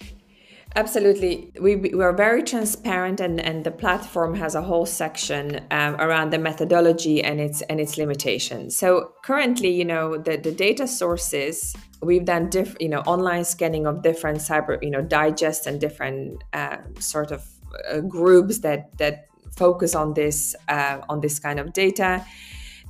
Absolutely. 0.76 1.52
We, 1.60 1.76
we 1.76 2.04
are 2.04 2.14
very 2.14 2.44
transparent 2.44 3.20
and, 3.20 3.40
and 3.40 3.64
the 3.64 3.72
platform 3.72 4.36
has 4.36 4.54
a 4.54 4.62
whole 4.62 4.86
section 4.86 5.62
um, 5.72 5.96
around 5.96 6.32
the 6.32 6.38
methodology 6.38 7.24
and 7.24 7.40
its 7.40 7.62
and 7.64 7.80
its 7.80 7.98
limitations. 7.98 8.76
So 8.76 9.14
currently, 9.24 9.74
you 9.74 9.86
know, 9.86 10.18
the, 10.18 10.38
the 10.38 10.52
data 10.52 10.88
sources, 10.88 11.76
we've 12.04 12.26
done 12.26 12.50
diff, 12.50 12.76
you 12.80 12.90
know, 12.90 13.00
online 13.02 13.46
scanning 13.46 13.88
of 13.88 14.04
different 14.04 14.38
cyber, 14.38 14.78
you 14.84 14.92
know, 14.92 15.02
digests 15.02 15.66
and 15.66 15.82
different 15.82 16.44
uh, 16.54 16.78
sort 17.00 17.32
of 17.32 17.44
uh, 17.90 18.02
groups 18.02 18.60
that 18.60 18.96
that 18.98 19.26
focus 19.56 19.96
on 19.96 20.14
this 20.14 20.56
uh, 20.68 21.00
on 21.10 21.22
this 21.22 21.40
kind 21.40 21.60
of 21.60 21.74
data. 21.74 22.24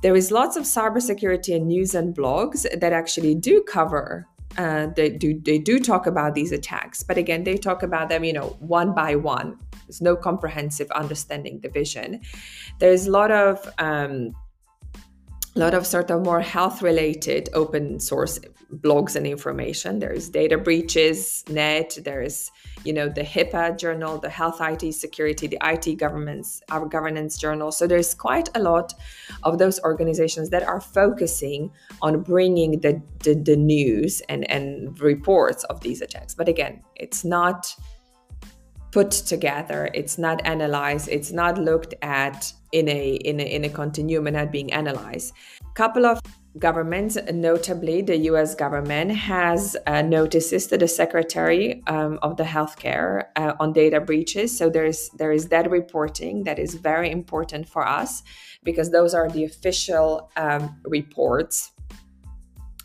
There 0.02 0.14
is 0.14 0.30
lots 0.30 0.56
of 0.56 0.64
cybersecurity 0.64 1.56
and 1.56 1.68
news 1.68 1.94
and 1.94 2.14
blogs 2.14 2.66
that 2.78 2.92
actually 2.92 3.34
do 3.34 3.62
cover 3.62 4.26
uh, 4.56 4.88
they 4.96 5.10
do 5.10 5.38
they 5.40 5.58
do 5.58 5.78
talk 5.78 6.06
about 6.06 6.34
these 6.34 6.52
attacks, 6.52 7.02
but 7.02 7.18
again, 7.18 7.44
they 7.44 7.56
talk 7.56 7.82
about 7.82 8.08
them, 8.08 8.24
you 8.24 8.32
know, 8.32 8.56
one 8.60 8.94
by 8.94 9.14
one. 9.14 9.58
There's 9.86 10.00
no 10.00 10.16
comprehensive 10.16 10.90
understanding 10.92 11.60
division. 11.60 12.20
There's 12.78 13.06
a 13.06 13.10
lot 13.10 13.30
of 13.30 13.68
um, 13.78 14.32
a 15.54 15.58
lot 15.58 15.74
of 15.74 15.86
sort 15.86 16.10
of 16.10 16.22
more 16.22 16.40
health 16.40 16.82
related 16.82 17.48
open 17.52 18.00
source 18.00 18.38
blogs 18.72 19.16
and 19.16 19.26
information. 19.26 19.98
There's 19.98 20.28
data 20.28 20.58
breaches, 20.58 21.44
net, 21.48 21.98
there's, 22.04 22.50
you 22.84 22.92
know, 22.92 23.08
the 23.08 23.22
HIPAA 23.22 23.78
journal, 23.78 24.18
the 24.18 24.30
health 24.30 24.60
IT 24.60 24.92
security, 24.92 25.46
the 25.46 25.58
IT 25.62 25.96
governments, 25.96 26.62
our 26.70 26.86
governance 26.86 27.38
journal. 27.38 27.72
So 27.72 27.86
there's 27.86 28.14
quite 28.14 28.48
a 28.54 28.60
lot 28.60 28.94
of 29.42 29.58
those 29.58 29.80
organizations 29.80 30.50
that 30.50 30.62
are 30.62 30.80
focusing 30.80 31.70
on 32.02 32.22
bringing 32.22 32.80
the, 32.80 33.02
the, 33.24 33.34
the 33.34 33.56
news 33.56 34.20
and, 34.28 34.48
and 34.50 34.98
reports 35.00 35.64
of 35.64 35.80
these 35.80 36.00
attacks. 36.02 36.34
But 36.34 36.48
again, 36.48 36.82
it's 36.96 37.24
not 37.24 37.74
put 38.90 39.10
together 39.10 39.90
it's 39.92 40.16
not 40.16 40.40
analyzed 40.46 41.08
it's 41.08 41.30
not 41.30 41.58
looked 41.58 41.94
at 42.00 42.50
in 42.72 42.88
a 42.88 43.16
in 43.16 43.38
a, 43.38 43.42
in 43.42 43.64
a 43.64 43.68
continuum 43.68 44.26
and 44.26 44.34
not 44.34 44.50
being 44.50 44.72
analyzed 44.72 45.34
couple 45.74 46.06
of 46.06 46.20
governments, 46.58 47.16
notably 47.32 48.02
the 48.02 48.16
US 48.32 48.54
government, 48.54 49.10
has 49.12 49.76
uh, 49.86 50.02
notices 50.02 50.66
to 50.68 50.78
the 50.78 50.88
Secretary 50.88 51.82
um, 51.86 52.18
of 52.22 52.36
the 52.36 52.44
Healthcare 52.44 53.26
uh, 53.36 53.54
on 53.60 53.72
data 53.72 54.00
breaches. 54.00 54.56
So 54.56 54.68
there's 54.68 55.08
there 55.10 55.32
is 55.32 55.48
that 55.48 55.70
reporting 55.70 56.44
that 56.44 56.58
is 56.58 56.74
very 56.74 57.10
important 57.10 57.68
for 57.68 57.86
us 57.86 58.22
because 58.64 58.90
those 58.90 59.14
are 59.14 59.28
the 59.28 59.44
official 59.44 60.30
um, 60.36 60.80
reports 60.84 61.72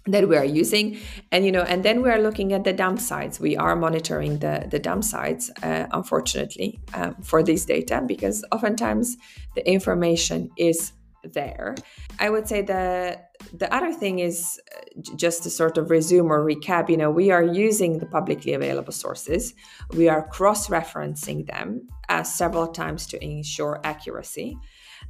that 0.05 0.27
we 0.27 0.35
are 0.35 0.43
using 0.43 0.97
and 1.31 1.45
you 1.45 1.51
know 1.51 1.61
and 1.61 1.85
then 1.85 2.01
we 2.01 2.09
are 2.09 2.19
looking 2.19 2.51
at 2.51 2.65
the 2.65 2.73
dump 2.73 2.99
sites 2.99 3.39
we 3.39 3.55
are 3.55 3.73
monitoring 3.73 4.37
the 4.39 4.67
the 4.69 4.77
dump 4.77 5.01
sites 5.01 5.49
uh, 5.63 5.87
unfortunately 5.91 6.77
um, 6.93 7.15
for 7.23 7.41
this 7.41 7.63
data 7.63 8.03
because 8.05 8.43
oftentimes 8.51 9.15
the 9.55 9.65
information 9.65 10.49
is 10.57 10.91
there. 11.23 11.75
I 12.19 12.29
would 12.29 12.47
say 12.47 12.61
the 12.61 13.19
the 13.53 13.73
other 13.73 13.91
thing 13.91 14.19
is 14.19 14.59
uh, 14.75 15.01
just 15.15 15.43
to 15.43 15.49
sort 15.49 15.77
of 15.77 15.89
resume 15.89 16.29
or 16.29 16.45
recap. 16.45 16.89
You 16.89 16.97
know, 16.97 17.11
we 17.11 17.31
are 17.31 17.43
using 17.43 17.99
the 17.99 18.05
publicly 18.05 18.53
available 18.53 18.93
sources. 18.93 19.53
We 19.95 20.09
are 20.09 20.27
cross-referencing 20.27 21.47
them 21.47 21.87
uh, 22.09 22.23
several 22.23 22.67
times 22.67 23.07
to 23.07 23.23
ensure 23.23 23.79
accuracy. 23.83 24.57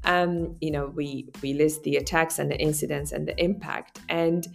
Um, 0.03 0.57
you 0.61 0.71
know, 0.71 0.87
we 0.87 1.29
we 1.41 1.53
list 1.53 1.83
the 1.83 1.97
attacks 1.97 2.39
and 2.39 2.49
the 2.49 2.59
incidents 2.59 3.11
and 3.11 3.27
the 3.27 3.41
impact, 3.41 3.99
and 4.09 4.47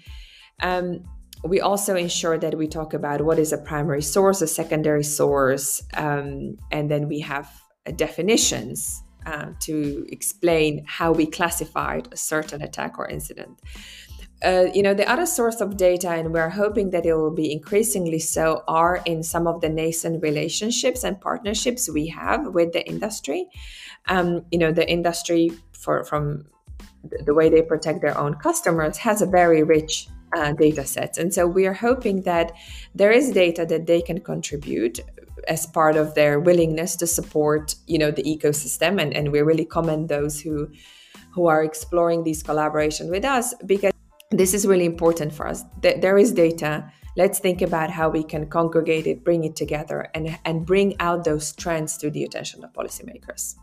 um, 0.61 1.05
we 1.44 1.61
also 1.61 1.94
ensure 1.94 2.38
that 2.38 2.57
we 2.57 2.66
talk 2.66 2.94
about 2.94 3.23
what 3.23 3.38
is 3.38 3.53
a 3.53 3.59
primary 3.59 4.03
source, 4.03 4.42
a 4.42 4.47
secondary 4.47 5.05
source, 5.05 5.83
um, 5.97 6.57
and 6.73 6.90
then 6.90 7.09
we 7.09 7.21
have 7.21 7.49
uh, 7.87 7.92
definitions 7.92 9.03
uh, 9.29 9.53
to 9.61 10.07
explain 10.09 10.85
how 10.87 11.12
we 11.12 11.27
classified 11.27 12.09
a 12.12 12.17
certain 12.17 12.62
attack 12.62 12.99
or 12.99 13.07
incident. 13.09 13.61
Uh, 14.43 14.67
you 14.73 14.83
know, 14.83 14.95
the 14.95 15.11
other 15.11 15.27
source 15.27 15.61
of 15.61 15.77
data, 15.77 16.11
and 16.11 16.33
we're 16.33 16.49
hoping 16.49 16.91
that 16.91 17.05
it 17.05 17.14
will 17.14 17.35
be 17.35 17.53
increasingly 17.53 18.21
so, 18.21 18.62
are 18.69 19.03
in 19.05 19.23
some 19.23 19.47
of 19.47 19.61
the 19.61 19.69
nascent 19.69 20.23
relationships 20.23 21.05
and 21.05 21.21
partnerships 21.21 21.91
we 21.91 22.07
have 22.07 22.41
with 22.55 22.73
the 22.73 22.87
industry. 22.88 23.49
Um, 24.07 24.45
you 24.53 24.59
know, 24.59 24.73
the 24.73 24.88
industry, 24.88 25.51
for 25.73 26.05
from 26.05 26.47
the 27.27 27.35
way 27.35 27.49
they 27.51 27.62
protect 27.62 28.01
their 28.01 28.17
own 28.17 28.35
customers, 28.35 28.97
has 28.97 29.21
a 29.21 29.27
very 29.27 29.62
rich 29.62 30.09
uh, 30.37 30.53
data 30.53 30.87
sets. 30.87 31.19
And 31.19 31.35
so 31.35 31.47
we 31.47 31.67
are 31.67 31.75
hoping 31.75 32.23
that 32.23 32.53
there 32.95 33.11
is 33.11 33.31
data 33.33 33.67
that 33.67 33.87
they 33.87 34.01
can 34.01 34.21
contribute 34.21 35.01
as 35.49 35.67
part 35.67 35.97
of 35.97 36.15
their 36.15 36.39
willingness 36.39 36.97
to 36.97 37.07
support 37.07 37.75
you 37.87 37.99
know 37.99 38.11
the 38.11 38.23
ecosystem. 38.23 39.01
And, 39.01 39.15
and 39.15 39.33
we 39.33 39.41
really 39.41 39.65
commend 39.65 40.09
those 40.09 40.41
who 40.41 40.69
who 41.33 41.47
are 41.47 41.63
exploring 41.63 42.25
these 42.25 42.43
collaboration 42.43 43.11
with 43.11 43.25
us 43.25 43.55
because 43.67 43.93
this 44.31 44.55
is 44.55 44.67
really 44.67 44.85
important 44.85 45.33
for 45.33 45.47
us. 45.47 45.65
There 45.81 46.19
is 46.19 46.33
data. 46.33 46.91
Let's 47.17 47.39
think 47.39 47.63
about 47.63 47.91
how 47.91 48.09
we 48.11 48.23
can 48.23 48.49
congregate 48.49 49.07
it 49.07 49.25
bring 49.25 49.45
it 49.45 49.57
together 49.57 50.09
and 50.15 50.39
and 50.45 50.67
bring 50.67 50.95
out 51.01 51.25
those 51.25 51.53
trends 51.53 51.97
to 51.99 52.11
the 52.11 52.25
attention 52.25 52.65
of 52.65 52.73
policymakers 52.73 53.57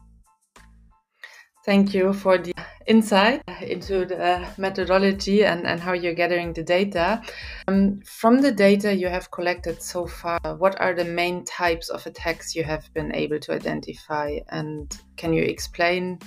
Thank 1.65 1.95
you 1.95 2.13
for 2.13 2.37
the 2.37 2.53
insight 2.85 3.41
into 3.59 4.05
the 4.05 4.47
methodology 4.59 5.43
and, 5.43 5.65
and 5.65 5.81
how 5.81 5.93
you're 5.93 6.13
gathering 6.13 6.53
the 6.53 6.61
data. 6.61 7.23
Um, 7.67 8.01
from 8.05 8.41
the 8.41 8.51
data 8.51 8.93
you 8.93 9.07
have 9.07 9.31
collected 9.31 9.81
so 9.81 10.05
far, 10.05 10.39
what 10.59 10.79
are 10.79 10.93
the 10.93 11.05
main 11.05 11.43
types 11.43 11.89
of 11.89 12.05
attacks 12.05 12.55
you 12.55 12.63
have 12.63 12.93
been 12.93 13.15
able 13.15 13.39
to 13.39 13.51
identify? 13.51 14.37
And 14.49 14.95
can 15.17 15.33
you 15.33 15.41
explain 15.41 16.19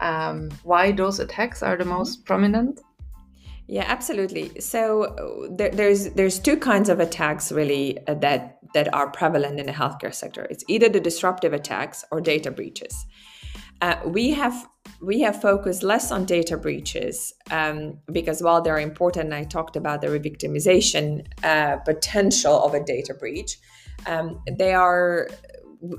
um, 0.00 0.50
why 0.62 0.92
those 0.92 1.20
attacks 1.20 1.62
are 1.62 1.76
the 1.76 1.84
most 1.84 2.24
prominent? 2.24 2.80
Yeah, 3.66 3.84
absolutely. 3.86 4.60
So 4.60 5.48
there, 5.50 5.70
there's 5.70 6.10
there's 6.10 6.38
two 6.38 6.56
kinds 6.56 6.88
of 6.88 7.00
attacks 7.00 7.52
really 7.52 7.98
uh, 8.06 8.14
that 8.14 8.60
that 8.72 8.92
are 8.94 9.10
prevalent 9.10 9.60
in 9.60 9.66
the 9.66 9.72
healthcare 9.72 10.14
sector. 10.14 10.46
It's 10.50 10.64
either 10.68 10.88
the 10.88 11.00
disruptive 11.00 11.52
attacks 11.52 12.04
or 12.10 12.22
data 12.22 12.50
breaches. 12.50 13.06
Uh, 13.84 14.00
we 14.06 14.30
have 14.30 14.66
we 15.02 15.20
have 15.20 15.42
focused 15.42 15.82
less 15.82 16.10
on 16.10 16.24
data 16.24 16.56
breaches 16.56 17.34
um, 17.50 17.98
because 18.10 18.42
while 18.42 18.62
they're 18.62 18.78
important, 18.78 19.30
I 19.34 19.44
talked 19.44 19.76
about 19.76 20.00
the 20.00 20.06
revictimization 20.06 21.26
uh, 21.42 21.76
potential 21.90 22.64
of 22.64 22.72
a 22.72 22.82
data 22.82 23.12
breach. 23.12 23.58
Um, 24.06 24.40
they 24.58 24.72
are 24.72 25.28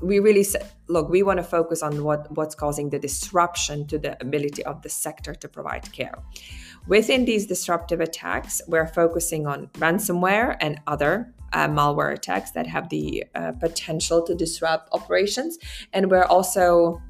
we 0.02 0.18
really 0.18 0.44
look 0.88 1.08
we 1.08 1.22
want 1.22 1.36
to 1.36 1.44
focus 1.44 1.80
on 1.80 2.02
what 2.02 2.20
what's 2.36 2.56
causing 2.56 2.90
the 2.90 2.98
disruption 2.98 3.86
to 3.86 3.98
the 4.00 4.20
ability 4.20 4.64
of 4.64 4.82
the 4.82 4.88
sector 4.88 5.32
to 5.32 5.48
provide 5.48 5.92
care 5.92 6.18
within 6.88 7.24
these 7.24 7.46
disruptive 7.46 8.00
attacks 8.00 8.60
we're 8.66 8.88
focusing 8.88 9.46
on 9.46 9.68
ransomware 9.74 10.56
and 10.60 10.80
other 10.88 11.32
uh, 11.52 11.68
malware 11.68 12.12
attacks 12.12 12.50
that 12.50 12.66
have 12.66 12.88
the 12.88 13.22
uh, 13.36 13.52
potential 13.60 14.24
to 14.24 14.34
disrupt 14.34 14.88
operations 14.92 15.56
and 15.92 16.10
we're 16.10 16.24
also 16.24 17.00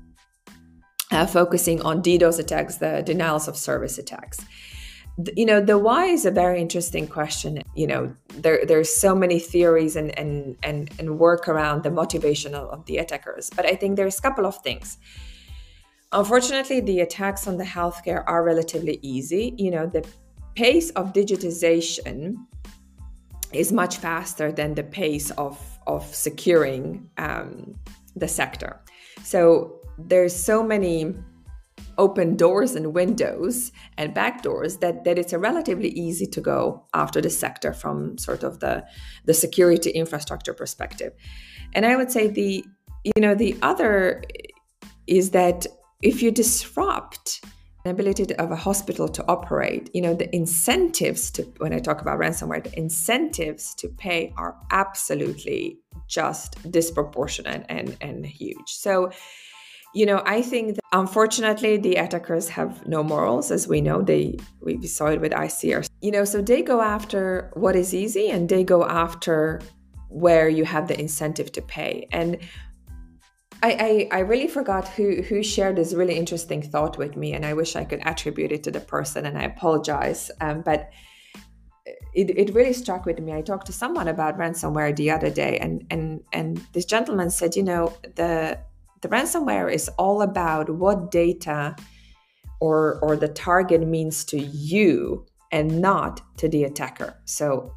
uh, 1.16 1.26
focusing 1.26 1.80
on 1.82 2.02
DDoS 2.02 2.38
attacks, 2.38 2.76
the 2.76 3.02
denials 3.02 3.48
of 3.48 3.56
service 3.56 3.96
attacks. 3.98 4.38
You 5.34 5.46
know, 5.46 5.60
the 5.62 5.78
why 5.78 6.06
is 6.16 6.26
a 6.26 6.30
very 6.30 6.60
interesting 6.60 7.06
question. 7.08 7.62
You 7.74 7.86
know, 7.86 8.14
there 8.44 8.66
there's 8.66 8.94
so 8.94 9.14
many 9.14 9.38
theories 9.38 9.96
and 9.96 10.16
and 10.18 10.56
and, 10.62 10.90
and 10.98 11.18
work 11.18 11.48
around 11.48 11.84
the 11.84 11.90
motivation 11.90 12.54
of, 12.54 12.68
of 12.68 12.84
the 12.84 12.98
attackers, 12.98 13.48
but 13.56 13.64
I 13.64 13.74
think 13.76 13.96
there's 13.96 14.18
a 14.18 14.22
couple 14.22 14.44
of 14.44 14.56
things. 14.58 14.98
Unfortunately, 16.12 16.80
the 16.80 17.00
attacks 17.00 17.46
on 17.46 17.56
the 17.56 17.64
healthcare 17.64 18.22
are 18.26 18.42
relatively 18.44 18.98
easy. 19.02 19.54
You 19.56 19.70
know, 19.70 19.86
the 19.86 20.04
pace 20.54 20.90
of 20.90 21.12
digitization 21.12 22.36
is 23.52 23.72
much 23.72 23.96
faster 23.96 24.52
than 24.52 24.74
the 24.74 24.82
pace 24.82 25.30
of, 25.32 25.58
of 25.86 26.02
securing 26.14 27.08
um, 27.16 27.74
the 28.14 28.28
sector. 28.28 28.80
So 29.22 29.80
there's 29.98 30.34
so 30.34 30.62
many 30.62 31.14
open 31.98 32.36
doors 32.36 32.74
and 32.74 32.92
windows 32.92 33.72
and 33.96 34.12
back 34.12 34.42
doors 34.42 34.78
that, 34.78 35.04
that 35.04 35.18
it's 35.18 35.32
relatively 35.32 35.88
easy 35.90 36.26
to 36.26 36.40
go 36.40 36.84
after 36.92 37.20
the 37.20 37.30
sector 37.30 37.72
from 37.72 38.18
sort 38.18 38.42
of 38.42 38.60
the, 38.60 38.84
the 39.24 39.32
security 39.32 39.90
infrastructure 39.90 40.52
perspective. 40.52 41.12
And 41.74 41.86
I 41.86 41.96
would 41.96 42.10
say 42.10 42.28
the 42.28 42.64
you 43.04 43.22
know 43.22 43.34
the 43.34 43.56
other 43.62 44.22
is 45.06 45.30
that 45.30 45.66
if 46.02 46.22
you 46.22 46.30
disrupt 46.30 47.44
the 47.84 47.90
ability 47.90 48.34
of 48.34 48.50
a 48.50 48.56
hospital 48.56 49.06
to 49.08 49.24
operate, 49.28 49.90
you 49.94 50.00
know, 50.00 50.12
the 50.12 50.34
incentives 50.34 51.30
to, 51.30 51.42
when 51.58 51.72
I 51.72 51.78
talk 51.78 52.00
about 52.00 52.18
ransomware, 52.18 52.64
the 52.64 52.76
incentives 52.76 53.74
to 53.76 53.88
pay 53.88 54.32
are 54.36 54.56
absolutely 54.72 55.78
just 56.08 56.70
disproportionate 56.70 57.64
and, 57.68 57.96
and 58.00 58.26
huge. 58.26 58.68
So, 58.70 59.12
you 59.96 60.04
know, 60.04 60.22
I 60.26 60.42
think 60.42 60.74
that 60.74 60.84
unfortunately 60.92 61.78
the 61.78 61.94
attackers 61.94 62.50
have 62.50 62.86
no 62.86 63.02
morals, 63.02 63.50
as 63.50 63.66
we 63.66 63.80
know. 63.80 64.02
They 64.02 64.36
we 64.60 64.86
saw 64.86 65.06
it 65.06 65.22
with 65.22 65.32
ICR. 65.32 65.88
You 66.02 66.10
know, 66.10 66.26
so 66.26 66.42
they 66.42 66.60
go 66.60 66.82
after 66.82 67.50
what 67.54 67.74
is 67.74 67.94
easy 67.94 68.28
and 68.28 68.46
they 68.46 68.62
go 68.62 68.84
after 68.84 69.62
where 70.10 70.50
you 70.50 70.66
have 70.66 70.86
the 70.86 71.00
incentive 71.00 71.50
to 71.52 71.62
pay. 71.62 72.08
And 72.12 72.36
I, 73.62 74.08
I, 74.12 74.18
I, 74.18 74.20
really 74.20 74.48
forgot 74.48 74.86
who, 74.86 75.22
who 75.22 75.42
shared 75.42 75.76
this 75.76 75.94
really 75.94 76.16
interesting 76.16 76.60
thought 76.60 76.98
with 76.98 77.16
me, 77.16 77.32
and 77.32 77.46
I 77.46 77.54
wish 77.54 77.74
I 77.74 77.84
could 77.84 78.00
attribute 78.04 78.52
it 78.52 78.62
to 78.64 78.70
the 78.70 78.80
person, 78.80 79.24
and 79.24 79.38
I 79.38 79.44
apologize. 79.44 80.30
Um, 80.42 80.60
but 80.60 80.90
it, 82.12 82.28
it 82.38 82.54
really 82.54 82.74
struck 82.74 83.06
with 83.06 83.18
me. 83.18 83.32
I 83.32 83.40
talked 83.40 83.66
to 83.66 83.72
someone 83.72 84.08
about 84.08 84.38
ransomware 84.38 84.94
the 84.94 85.10
other 85.10 85.30
day, 85.30 85.56
and, 85.58 85.86
and, 85.90 86.20
and 86.34 86.58
this 86.74 86.84
gentleman 86.84 87.30
said, 87.30 87.56
you 87.56 87.62
know, 87.62 87.94
the, 88.16 88.58
the 89.06 89.16
ransomware 89.16 89.72
is 89.72 89.88
all 89.98 90.22
about 90.22 90.68
what 90.68 91.12
data 91.12 91.76
or, 92.58 92.98
or 93.02 93.16
the 93.16 93.28
target 93.28 93.86
means 93.86 94.24
to 94.24 94.38
you 94.38 95.24
and 95.52 95.80
not 95.80 96.20
to 96.38 96.48
the 96.48 96.64
attacker. 96.64 97.16
So 97.24 97.72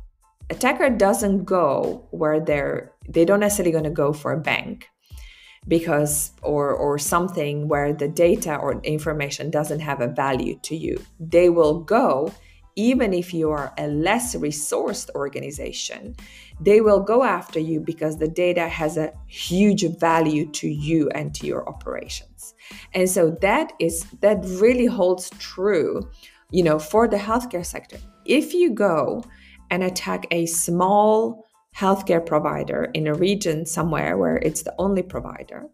attacker 0.49 0.89
doesn't 0.89 1.45
go 1.45 2.07
where 2.09 2.39
they're 2.39 2.91
they 3.07 3.25
don't 3.25 3.39
necessarily 3.39 3.71
going 3.71 3.83
to 3.83 3.91
go 3.91 4.11
for 4.11 4.31
a 4.31 4.39
bank 4.39 4.87
because 5.67 6.31
or 6.41 6.73
or 6.73 6.97
something 6.97 7.67
where 7.67 7.93
the 7.93 8.07
data 8.07 8.55
or 8.55 8.81
information 8.81 9.51
doesn't 9.51 9.81
have 9.81 10.01
a 10.01 10.07
value 10.07 10.57
to 10.63 10.75
you 10.75 10.99
they 11.19 11.49
will 11.49 11.81
go 11.81 12.33
even 12.79 13.13
if 13.13 13.33
you 13.33 13.51
are 13.51 13.73
a 13.77 13.87
less 13.87 14.35
resourced 14.35 15.09
organization 15.13 16.15
they 16.61 16.81
will 16.81 16.99
go 16.99 17.23
after 17.23 17.59
you 17.59 17.79
because 17.79 18.17
the 18.17 18.27
data 18.27 18.67
has 18.67 18.97
a 18.97 19.13
huge 19.27 19.83
value 19.97 20.45
to 20.51 20.67
you 20.67 21.09
and 21.11 21.33
to 21.33 21.47
your 21.47 21.67
operations. 21.69 22.53
And 22.93 23.09
so 23.09 23.31
that 23.41 23.71
is 23.79 24.05
that 24.21 24.43
really 24.63 24.85
holds 24.85 25.29
true 25.39 26.09
you 26.51 26.63
know 26.63 26.79
for 26.79 27.07
the 27.07 27.17
healthcare 27.17 27.65
sector. 27.65 27.97
If 28.25 28.53
you 28.53 28.71
go 28.73 29.23
and 29.71 29.83
attack 29.83 30.25
a 30.31 30.45
small 30.45 31.45
healthcare 31.75 32.25
provider 32.25 32.89
in 32.93 33.07
a 33.07 33.13
region 33.13 33.65
somewhere 33.65 34.17
where 34.17 34.37
it's 34.37 34.63
the 34.63 34.75
only 34.77 35.03
provider, 35.03 35.69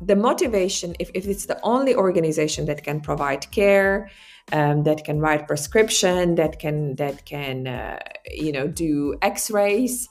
the 0.00 0.16
motivation, 0.16 0.94
if, 0.98 1.10
if 1.14 1.26
it's 1.26 1.46
the 1.46 1.60
only 1.62 1.94
organization 1.94 2.66
that 2.66 2.82
can 2.82 3.00
provide 3.00 3.50
care, 3.50 4.10
um, 4.52 4.82
that 4.84 5.04
can 5.04 5.20
write 5.20 5.46
prescription, 5.46 6.34
that 6.36 6.58
can 6.58 6.96
that 6.96 7.24
can 7.24 7.66
uh, 7.66 7.98
you 8.30 8.52
know 8.52 8.66
do 8.66 9.16
X-rays, 9.22 10.08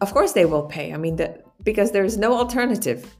of 0.00 0.12
course 0.12 0.32
they 0.32 0.44
will 0.44 0.64
pay. 0.64 0.92
I 0.92 0.96
mean, 0.96 1.16
the, 1.16 1.42
because 1.62 1.92
there's 1.92 2.16
no 2.16 2.34
alternative 2.34 3.16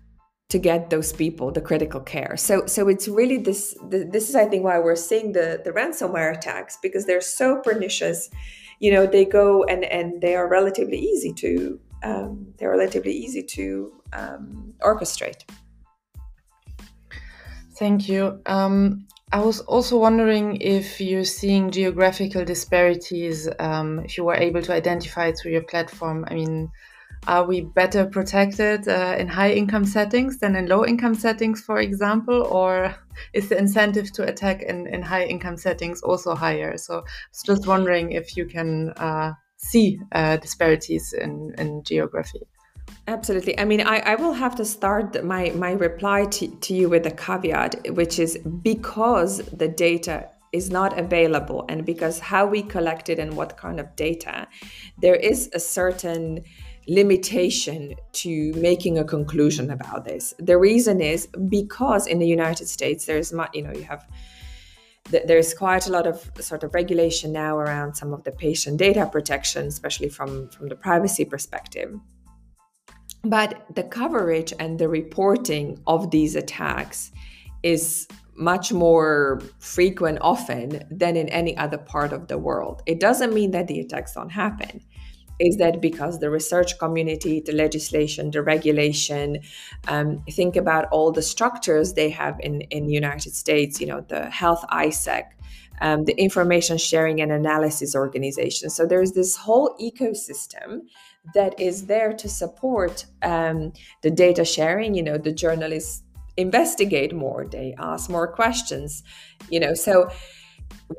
to 0.50 0.58
get 0.58 0.90
those 0.90 1.12
people 1.12 1.50
the 1.50 1.60
critical 1.60 2.00
care. 2.00 2.36
So 2.36 2.66
so 2.66 2.88
it's 2.88 3.08
really 3.08 3.38
this 3.38 3.76
this 3.88 4.28
is 4.28 4.34
I 4.34 4.44
think 4.44 4.64
why 4.64 4.78
we're 4.78 4.96
seeing 4.96 5.32
the 5.32 5.60
the 5.64 5.70
ransomware 5.70 6.36
attacks 6.36 6.78
because 6.82 7.06
they're 7.06 7.20
so 7.22 7.60
pernicious 7.62 8.28
you 8.78 8.90
know 8.92 9.06
they 9.06 9.24
go 9.24 9.64
and 9.64 9.84
and 9.84 10.20
they 10.20 10.34
are 10.34 10.48
relatively 10.48 10.98
easy 10.98 11.32
to 11.34 11.80
um, 12.02 12.52
they're 12.58 12.70
relatively 12.70 13.12
easy 13.12 13.42
to 13.42 13.92
um, 14.12 14.74
orchestrate 14.80 15.44
thank 17.78 18.08
you 18.08 18.40
um, 18.46 19.06
i 19.32 19.40
was 19.40 19.60
also 19.60 19.98
wondering 19.98 20.56
if 20.60 21.00
you're 21.00 21.24
seeing 21.24 21.70
geographical 21.70 22.44
disparities 22.44 23.48
um, 23.58 24.00
if 24.00 24.16
you 24.16 24.24
were 24.24 24.34
able 24.34 24.62
to 24.62 24.72
identify 24.72 25.32
through 25.32 25.52
your 25.52 25.64
platform 25.64 26.24
i 26.28 26.34
mean 26.34 26.70
are 27.28 27.44
we 27.44 27.60
better 27.60 28.04
protected 28.04 28.88
uh, 28.88 29.14
in 29.16 29.28
high 29.28 29.52
income 29.52 29.84
settings 29.84 30.38
than 30.38 30.56
in 30.56 30.66
low 30.66 30.84
income 30.84 31.14
settings, 31.14 31.60
for 31.60 31.78
example? 31.78 32.42
Or 32.42 32.96
is 33.32 33.48
the 33.48 33.56
incentive 33.56 34.12
to 34.14 34.24
attack 34.24 34.62
in, 34.62 34.88
in 34.88 35.02
high 35.02 35.24
income 35.26 35.56
settings 35.56 36.02
also 36.02 36.34
higher? 36.34 36.76
So 36.76 36.98
I 36.98 37.02
was 37.30 37.42
just 37.44 37.66
wondering 37.66 38.12
if 38.12 38.36
you 38.36 38.46
can 38.46 38.90
uh, 38.96 39.34
see 39.56 40.00
uh, 40.10 40.38
disparities 40.38 41.12
in, 41.12 41.54
in 41.58 41.84
geography. 41.84 42.42
Absolutely. 43.08 43.58
I 43.58 43.64
mean, 43.64 43.80
I, 43.80 43.98
I 43.98 44.14
will 44.14 44.32
have 44.32 44.54
to 44.56 44.64
start 44.64 45.24
my, 45.24 45.50
my 45.50 45.72
reply 45.72 46.26
to, 46.26 46.48
to 46.48 46.74
you 46.74 46.88
with 46.88 47.06
a 47.06 47.10
caveat, 47.10 47.94
which 47.94 48.18
is 48.18 48.38
because 48.38 49.38
the 49.38 49.68
data 49.68 50.28
is 50.52 50.70
not 50.70 50.98
available 50.98 51.64
and 51.68 51.84
because 51.84 52.18
how 52.18 52.46
we 52.46 52.62
collect 52.62 53.08
it 53.08 53.18
and 53.18 53.36
what 53.36 53.56
kind 53.56 53.80
of 53.80 53.96
data, 53.96 54.46
there 55.00 55.14
is 55.14 55.50
a 55.54 55.58
certain 55.58 56.44
limitation 56.88 57.94
to 58.12 58.52
making 58.54 58.98
a 58.98 59.04
conclusion 59.04 59.70
about 59.70 60.04
this. 60.04 60.34
The 60.38 60.58
reason 60.58 61.00
is 61.00 61.26
because 61.48 62.06
in 62.06 62.18
the 62.18 62.26
United 62.26 62.68
States, 62.68 63.06
there's 63.06 63.32
much, 63.32 63.50
you 63.54 63.62
know, 63.62 63.72
you 63.72 63.84
have 63.84 64.06
there's 65.10 65.52
quite 65.52 65.88
a 65.88 65.90
lot 65.90 66.06
of 66.06 66.30
sort 66.40 66.62
of 66.62 66.72
regulation 66.74 67.32
now 67.32 67.56
around 67.56 67.94
some 67.94 68.12
of 68.12 68.22
the 68.22 68.30
patient 68.30 68.78
data 68.78 69.04
protection, 69.10 69.66
especially 69.66 70.08
from 70.08 70.48
from 70.50 70.68
the 70.68 70.76
privacy 70.76 71.24
perspective. 71.24 71.98
But 73.24 73.66
the 73.74 73.84
coverage 73.84 74.52
and 74.58 74.78
the 74.78 74.88
reporting 74.88 75.80
of 75.86 76.10
these 76.10 76.34
attacks 76.34 77.12
is 77.62 78.08
much 78.34 78.72
more 78.72 79.40
frequent 79.58 80.18
often 80.20 80.82
than 80.90 81.16
in 81.16 81.28
any 81.28 81.56
other 81.56 81.78
part 81.78 82.12
of 82.12 82.28
the 82.28 82.38
world. 82.38 82.82
It 82.86 82.98
doesn't 82.98 83.32
mean 83.32 83.52
that 83.52 83.68
the 83.68 83.80
attacks 83.80 84.14
don't 84.14 84.30
happen 84.30 84.80
is 85.42 85.56
that 85.56 85.80
because 85.80 86.18
the 86.18 86.30
research 86.30 86.78
community, 86.78 87.40
the 87.40 87.52
legislation, 87.52 88.30
the 88.30 88.42
regulation, 88.42 89.40
um, 89.88 90.22
think 90.30 90.56
about 90.56 90.86
all 90.92 91.10
the 91.10 91.22
structures 91.22 91.94
they 91.94 92.10
have 92.10 92.38
in 92.40 92.60
in 92.70 92.86
the 92.86 92.92
United 92.92 93.34
States. 93.34 93.80
You 93.80 93.86
know, 93.88 94.00
the 94.08 94.30
Health 94.30 94.64
ISAC, 94.70 95.24
um, 95.80 96.04
the 96.04 96.14
Information 96.14 96.78
Sharing 96.78 97.20
and 97.20 97.32
Analysis 97.32 97.94
Organization. 97.94 98.70
So 98.70 98.86
there's 98.86 99.12
this 99.12 99.36
whole 99.36 99.76
ecosystem 99.80 100.82
that 101.34 101.58
is 101.60 101.86
there 101.86 102.12
to 102.12 102.28
support 102.28 103.06
um, 103.22 103.72
the 104.02 104.10
data 104.10 104.44
sharing. 104.44 104.94
You 104.94 105.02
know, 105.02 105.18
the 105.18 105.32
journalists 105.32 106.02
investigate 106.36 107.14
more, 107.14 107.46
they 107.50 107.74
ask 107.78 108.10
more 108.10 108.26
questions. 108.26 109.02
You 109.50 109.60
know, 109.60 109.74
so 109.74 110.10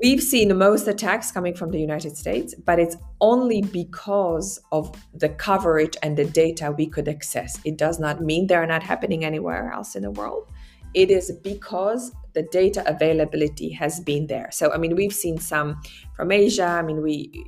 We've 0.02 0.22
seen 0.22 0.56
most 0.58 0.88
attacks 0.88 1.32
coming 1.32 1.54
from 1.54 1.72
the 1.72 1.80
United 1.80 2.18
States, 2.18 2.56
but 2.56 2.80
it's 2.80 2.96
only 3.22 3.62
because 3.62 4.60
of 4.72 4.92
the 5.14 5.30
coverage 5.30 5.96
and 6.02 6.18
the 6.18 6.26
data 6.26 6.74
we 6.76 6.88
could 6.88 7.08
access. 7.08 7.60
It 7.64 7.78
does 7.78 8.00
not 8.00 8.22
mean 8.22 8.48
they're 8.48 8.66
not 8.66 8.84
happening 8.84 9.24
anywhere 9.24 9.72
else 9.72 9.96
in 9.96 10.04
the 10.04 10.12
world. 10.12 10.48
It 10.94 11.10
is 11.12 11.32
because 11.44 12.12
the 12.34 12.44
data 12.44 12.84
availability 12.88 13.70
has 13.72 14.00
been 14.00 14.28
there. 14.28 14.50
So, 14.52 14.72
I 14.72 14.78
mean, 14.78 14.96
we've 14.96 15.14
seen 15.14 15.38
some 15.38 15.82
from 16.16 16.32
Asia. 16.32 16.66
I 16.66 16.82
mean, 16.82 17.02
we 17.02 17.46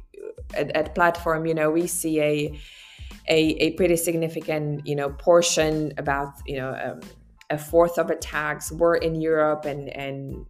at, 0.54 0.72
at 0.76 0.96
platform, 0.96 1.46
you 1.46 1.54
know, 1.54 1.70
we 1.72 1.88
see 1.88 2.22
a 2.22 2.60
a, 3.28 3.40
a 3.40 3.72
pretty 3.72 3.96
significant, 3.96 4.86
you 4.86 4.96
know, 4.96 5.10
portion 5.10 5.94
about, 5.98 6.34
you 6.46 6.58
know, 6.58 6.74
um, 6.74 7.00
a 7.50 7.58
fourth 7.58 7.98
of 7.98 8.10
attacks 8.12 8.72
were 8.72 8.96
in 8.96 9.16
Europe 9.16 9.66
and 9.66 9.90
and 9.90 10.46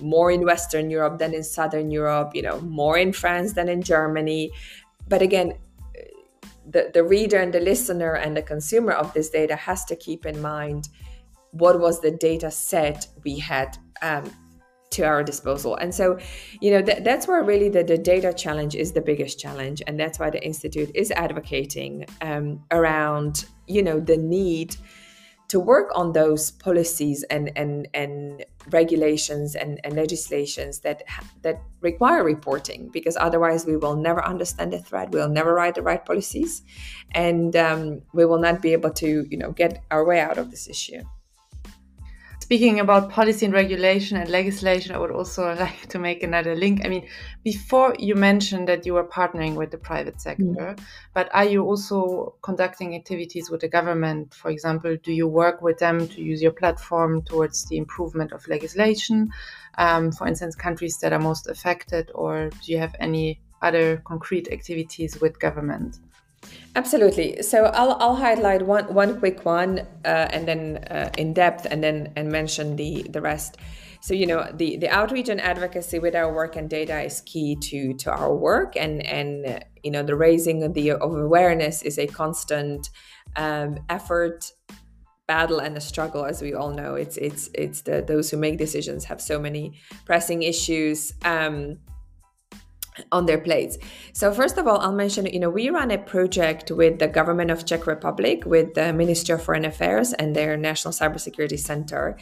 more 0.00 0.30
in 0.30 0.44
Western 0.44 0.90
Europe 0.90 1.18
than 1.18 1.34
in 1.34 1.44
Southern 1.44 1.90
Europe, 1.90 2.34
you 2.34 2.42
know, 2.42 2.60
more 2.62 2.96
in 2.96 3.12
France 3.12 3.52
than 3.52 3.68
in 3.68 3.82
Germany. 3.82 4.50
But 5.06 5.20
again, 5.20 5.58
the, 6.68 6.90
the 6.94 7.04
reader 7.04 7.38
and 7.38 7.52
the 7.52 7.60
listener 7.60 8.14
and 8.14 8.36
the 8.36 8.42
consumer 8.42 8.92
of 8.92 9.12
this 9.12 9.30
data 9.30 9.56
has 9.56 9.84
to 9.86 9.96
keep 9.96 10.26
in 10.26 10.40
mind 10.40 10.88
what 11.50 11.78
was 11.78 12.00
the 12.00 12.10
data 12.10 12.50
set 12.50 13.06
we 13.24 13.38
had 13.38 13.76
um, 14.00 14.30
to 14.92 15.02
our 15.02 15.22
disposal. 15.22 15.76
And 15.76 15.94
so, 15.94 16.18
you 16.60 16.70
know, 16.70 16.82
th- 16.82 17.02
that's 17.02 17.26
where 17.26 17.42
really 17.42 17.68
the, 17.68 17.84
the 17.84 17.98
data 17.98 18.32
challenge 18.32 18.74
is 18.74 18.92
the 18.92 19.00
biggest 19.00 19.38
challenge. 19.38 19.82
And 19.86 19.98
that's 19.98 20.18
why 20.18 20.30
the 20.30 20.42
Institute 20.44 20.90
is 20.94 21.10
advocating 21.10 22.06
um, 22.20 22.62
around, 22.70 23.46
you 23.66 23.82
know, 23.82 24.00
the 24.00 24.16
need 24.16 24.76
to 25.52 25.60
work 25.60 25.90
on 25.94 26.12
those 26.12 26.50
policies 26.50 27.24
and 27.24 27.52
and 27.56 27.86
and 27.92 28.42
regulations 28.70 29.54
and, 29.54 29.78
and 29.84 29.94
legislations 29.94 30.80
that 30.80 31.02
that 31.42 31.60
require 31.82 32.24
reporting 32.24 32.88
because 32.90 33.18
otherwise 33.20 33.66
we 33.66 33.76
will 33.76 33.94
never 33.94 34.24
understand 34.24 34.72
the 34.72 34.78
threat 34.78 35.10
we'll 35.10 35.28
never 35.28 35.52
write 35.52 35.74
the 35.74 35.82
right 35.82 36.06
policies 36.06 36.62
and 37.10 37.54
um, 37.54 38.00
we 38.14 38.24
will 38.24 38.38
not 38.38 38.62
be 38.62 38.72
able 38.72 38.88
to 38.88 39.26
you 39.30 39.36
know 39.36 39.52
get 39.52 39.84
our 39.90 40.06
way 40.06 40.20
out 40.20 40.38
of 40.38 40.50
this 40.50 40.68
issue 40.68 41.02
Speaking 42.52 42.80
about 42.80 43.08
policy 43.08 43.46
and 43.46 43.54
regulation 43.54 44.18
and 44.18 44.28
legislation, 44.28 44.94
I 44.94 44.98
would 44.98 45.10
also 45.10 45.54
like 45.58 45.88
to 45.88 45.98
make 45.98 46.22
another 46.22 46.54
link. 46.54 46.82
I 46.84 46.88
mean, 46.88 47.08
before 47.42 47.96
you 47.98 48.14
mentioned 48.14 48.68
that 48.68 48.84
you 48.84 48.92
were 48.92 49.04
partnering 49.04 49.54
with 49.54 49.70
the 49.70 49.78
private 49.78 50.20
sector, 50.20 50.44
mm. 50.76 50.78
but 51.14 51.30
are 51.32 51.46
you 51.46 51.64
also 51.64 52.34
conducting 52.42 52.94
activities 52.94 53.48
with 53.48 53.62
the 53.62 53.68
government? 53.68 54.34
For 54.34 54.50
example, 54.50 54.98
do 55.02 55.12
you 55.12 55.26
work 55.26 55.62
with 55.62 55.78
them 55.78 56.06
to 56.08 56.20
use 56.20 56.42
your 56.42 56.52
platform 56.52 57.22
towards 57.22 57.64
the 57.70 57.78
improvement 57.78 58.32
of 58.32 58.46
legislation? 58.46 59.30
Um, 59.78 60.12
for 60.12 60.26
instance, 60.26 60.54
countries 60.54 60.98
that 60.98 61.14
are 61.14 61.18
most 61.18 61.48
affected, 61.48 62.10
or 62.14 62.50
do 62.50 62.70
you 62.70 62.76
have 62.76 62.94
any 63.00 63.40
other 63.62 64.02
concrete 64.04 64.52
activities 64.52 65.18
with 65.22 65.40
government? 65.40 66.00
Absolutely. 66.74 67.42
So 67.42 67.64
I'll, 67.64 67.96
I'll 68.00 68.16
highlight 68.16 68.62
one, 68.62 68.92
one 68.92 69.18
quick 69.18 69.44
one 69.44 69.80
uh, 70.04 70.28
and 70.30 70.48
then 70.48 70.78
uh, 70.90 71.10
in 71.18 71.34
depth 71.34 71.66
and 71.70 71.82
then 71.82 72.12
and 72.16 72.30
mention 72.30 72.76
the, 72.76 73.04
the 73.10 73.20
rest. 73.20 73.58
So, 74.00 74.14
you 74.14 74.26
know, 74.26 74.50
the, 74.52 74.76
the 74.78 74.88
outreach 74.88 75.28
and 75.28 75.40
advocacy 75.40 75.98
with 75.98 76.16
our 76.16 76.32
work 76.32 76.56
and 76.56 76.68
data 76.68 77.00
is 77.02 77.20
key 77.20 77.56
to, 77.56 77.94
to 77.94 78.10
our 78.10 78.34
work. 78.34 78.74
And, 78.76 79.06
and 79.06 79.64
you 79.84 79.90
know, 79.90 80.02
the 80.02 80.16
raising 80.16 80.64
of, 80.64 80.74
the, 80.74 80.92
of 80.92 81.14
awareness 81.14 81.82
is 81.82 81.98
a 81.98 82.06
constant 82.06 82.88
um, 83.36 83.78
effort 83.88 84.50
battle 85.28 85.60
and 85.60 85.76
a 85.76 85.80
struggle 85.80 86.24
as 86.24 86.42
we 86.42 86.52
all 86.52 86.72
know 86.72 86.94
it's 86.96 87.16
it's 87.16 87.48
it's 87.54 87.82
the 87.82 88.02
those 88.02 88.30
who 88.30 88.36
make 88.36 88.58
decisions 88.58 89.04
have 89.04 89.20
so 89.20 89.38
many 89.38 89.72
pressing 90.04 90.42
issues 90.42 91.14
um, 91.24 91.78
on 93.10 93.26
their 93.26 93.38
plates. 93.38 93.78
So 94.12 94.32
first 94.32 94.58
of 94.58 94.66
all, 94.66 94.78
I'll 94.78 94.92
mention, 94.92 95.26
you 95.26 95.40
know, 95.40 95.50
we 95.50 95.70
run 95.70 95.90
a 95.90 95.98
project 95.98 96.70
with 96.70 96.98
the 96.98 97.08
government 97.08 97.50
of 97.50 97.64
Czech 97.64 97.86
Republic, 97.86 98.44
with 98.44 98.74
the 98.74 98.92
Ministry 98.92 99.34
of 99.34 99.42
Foreign 99.42 99.64
Affairs 99.64 100.12
and 100.12 100.36
their 100.36 100.56
National 100.56 100.92
Cybersecurity 100.92 101.58
Center, 101.58 102.18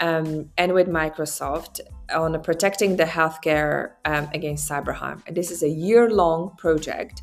um, 0.00 0.50
and 0.56 0.72
with 0.74 0.88
Microsoft 0.88 1.80
on 2.14 2.40
protecting 2.42 2.96
the 2.96 3.04
healthcare 3.04 3.92
um, 4.04 4.28
against 4.32 4.70
cyber 4.70 4.94
harm. 4.94 5.22
This 5.30 5.50
is 5.50 5.62
a 5.62 5.68
year-long 5.68 6.56
project 6.56 7.22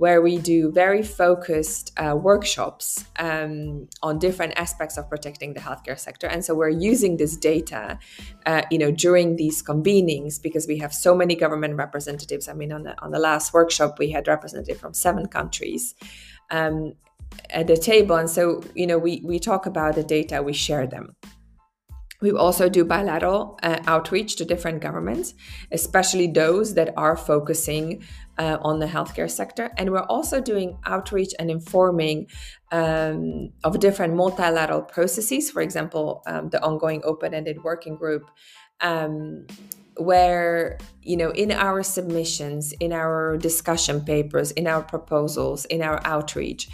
where 0.00 0.22
we 0.22 0.38
do 0.38 0.72
very 0.72 1.02
focused 1.02 1.92
uh, 1.98 2.16
workshops 2.16 3.04
um, 3.18 3.86
on 4.02 4.18
different 4.18 4.54
aspects 4.56 4.96
of 4.96 5.06
protecting 5.10 5.52
the 5.52 5.60
healthcare 5.60 5.98
sector. 5.98 6.26
And 6.26 6.42
so 6.42 6.54
we're 6.54 6.70
using 6.70 7.18
this 7.18 7.36
data, 7.36 7.98
uh, 8.46 8.62
you 8.70 8.78
know, 8.78 8.90
during 8.90 9.36
these 9.36 9.62
convenings 9.62 10.40
because 10.40 10.66
we 10.66 10.78
have 10.78 10.94
so 10.94 11.14
many 11.14 11.36
government 11.36 11.76
representatives. 11.76 12.48
I 12.48 12.54
mean, 12.54 12.72
on 12.72 12.84
the 12.84 12.98
on 13.02 13.10
the 13.10 13.18
last 13.18 13.52
workshop, 13.52 13.98
we 13.98 14.10
had 14.10 14.26
representatives 14.26 14.80
from 14.80 14.94
seven 14.94 15.26
countries. 15.26 15.94
Um, 16.50 16.94
at 17.50 17.66
the 17.68 17.76
table 17.76 18.16
and 18.16 18.28
so 18.28 18.60
you 18.74 18.86
know 18.88 18.98
we 18.98 19.22
we 19.24 19.38
talk 19.38 19.64
about 19.64 19.94
the 19.94 20.02
data 20.02 20.42
we 20.42 20.52
share 20.52 20.84
them 20.84 21.14
we 22.20 22.32
also 22.32 22.68
do 22.68 22.84
bilateral 22.84 23.58
uh, 23.62 23.80
outreach 23.86 24.36
to 24.36 24.44
different 24.44 24.80
governments, 24.80 25.34
especially 25.72 26.26
those 26.26 26.74
that 26.74 26.92
are 26.96 27.16
focusing 27.16 28.04
uh, 28.38 28.58
on 28.62 28.78
the 28.78 28.86
healthcare 28.86 29.30
sector. 29.30 29.70
And 29.76 29.90
we're 29.90 30.00
also 30.00 30.40
doing 30.40 30.78
outreach 30.84 31.32
and 31.38 31.50
informing 31.50 32.26
um, 32.72 33.52
of 33.64 33.80
different 33.80 34.14
multilateral 34.14 34.82
processes, 34.82 35.50
for 35.50 35.62
example, 35.62 36.22
um, 36.26 36.50
the 36.50 36.62
ongoing 36.62 37.02
open 37.04 37.34
ended 37.34 37.62
working 37.64 37.96
group. 37.96 38.30
Um, 38.80 39.46
where 39.96 40.78
you 41.02 41.14
know 41.14 41.30
in 41.32 41.52
our 41.52 41.82
submissions 41.82 42.72
in 42.80 42.90
our 42.90 43.36
discussion 43.36 44.00
papers 44.00 44.50
in 44.52 44.66
our 44.66 44.82
proposals 44.82 45.66
in 45.66 45.82
our 45.82 46.00
outreach 46.06 46.70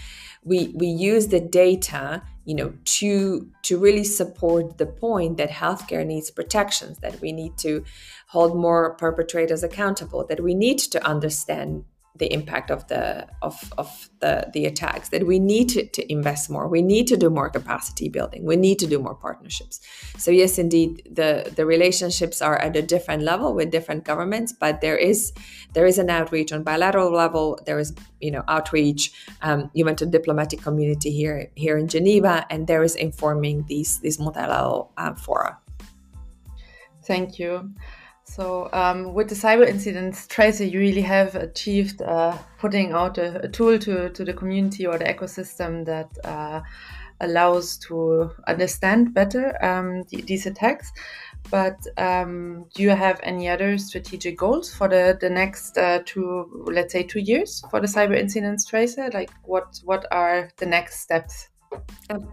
we 0.47 0.69
we 0.77 0.87
use 0.87 1.27
the 1.27 1.41
data 1.41 2.23
you 2.45 2.55
know 2.55 2.73
to 2.85 3.51
to 3.63 3.79
really 3.79 4.05
support 4.05 4.79
the 4.79 4.87
point 4.87 5.37
that 5.37 5.51
healthcare 5.51 6.07
needs 6.07 6.31
protections 6.31 6.99
that 6.99 7.21
we 7.21 7.33
need 7.33 7.59
to 7.59 7.85
hold 8.29 8.57
more 8.57 8.95
perpetrators 8.95 9.63
accountable 9.63 10.25
that 10.27 10.41
we 10.43 10.55
need 10.55 10.79
to 10.79 11.05
understand 11.05 11.85
the 12.19 12.33
impact 12.33 12.71
of 12.71 12.87
the 12.89 13.27
of, 13.43 13.73
of 13.79 14.11
the 14.21 14.51
the 14.53 14.67
attacks 14.67 15.09
that 15.11 15.27
we 15.27 15.39
need 15.39 15.69
to, 15.71 15.87
to 15.87 16.13
invest 16.13 16.51
more. 16.51 16.69
We 16.69 16.83
need 16.83 17.07
to 17.09 17.17
do 17.17 17.31
more 17.31 17.51
capacity 17.51 18.09
building. 18.09 18.45
We 18.45 18.57
need 18.57 18.79
to 18.81 18.87
do 18.87 18.99
more 18.99 19.15
partnerships. 19.15 19.81
So 20.19 20.31
yes 20.31 20.59
indeed 20.59 21.09
the 21.11 21.53
the 21.55 21.67
relationships 21.67 22.41
are 22.43 22.59
at 22.59 22.77
a 22.77 22.83
different 22.83 23.23
level 23.23 23.55
with 23.55 23.71
different 23.71 24.05
governments 24.05 24.53
but 24.53 24.81
there 24.81 24.97
is 24.97 25.33
there 25.73 25.87
is 25.87 25.99
an 25.99 26.11
outreach 26.11 26.53
on 26.53 26.63
bilateral 26.63 27.13
level. 27.13 27.59
There 27.67 27.79
is 27.79 27.95
you 28.21 28.31
know 28.31 28.45
outreach 28.49 29.13
um, 29.43 29.71
even 29.75 29.97
to 29.97 30.07
diplomatic 30.07 30.63
community 30.63 31.11
here 31.11 31.51
here 31.55 31.77
in 31.79 31.89
geneva 31.89 32.47
and 32.51 32.67
there 32.67 32.83
is 32.83 32.95
informing 32.97 33.65
these 33.67 34.01
these 34.01 34.19
multilateral 34.19 34.93
uh, 34.97 35.15
fora. 35.15 35.59
Thank 37.05 37.39
you 37.39 37.73
so 38.27 38.69
um, 38.73 39.15
with 39.15 39.29
the 39.29 39.35
cyber 39.35 39.67
incidents 39.67 40.27
tracer, 40.27 40.65
you 40.65 40.81
really 40.81 41.03
have 41.03 41.35
achieved 41.37 42.03
uh, 42.03 42.37
putting 42.59 42.93
out 42.93 43.19
a, 43.19 43.45
a, 43.45 43.49
tool 43.49 43.79
to, 43.79 44.11
to 44.11 44.25
the 44.25 44.33
community 44.33 44.87
or 44.87 44.99
the 44.99 45.05
ecosystem 45.05 45.85
that 45.87 46.11
uh, 46.25 46.61
allows 47.21 47.79
to 47.79 48.31
understand 48.47 49.15
better 49.15 49.57
um, 49.65 50.03
these 50.11 50.45
attacks. 50.47 50.93
But 51.51 51.79
um, 51.97 52.67
do 52.75 52.83
you 52.83 52.91
have 52.91 53.21
any 53.23 53.49
other 53.49 53.79
strategic 53.79 54.37
goals 54.37 54.75
for 54.75 54.89
the, 54.89 55.17
the 55.21 55.31
next 55.31 55.79
uh, 55.79 56.01
two, 56.05 56.65
let's 56.67 56.93
say, 56.93 57.05
two 57.05 57.21
years 57.21 57.63
for 57.71 57.81
the 57.81 57.87
cyber 57.87 58.19
incidents 58.19 58.65
tracer? 58.65 59.09
Like 59.15 59.31
what 59.45 59.81
what 59.85 60.05
are 60.11 60.51
the 60.57 60.67
next 60.67 61.01
steps? 61.01 61.49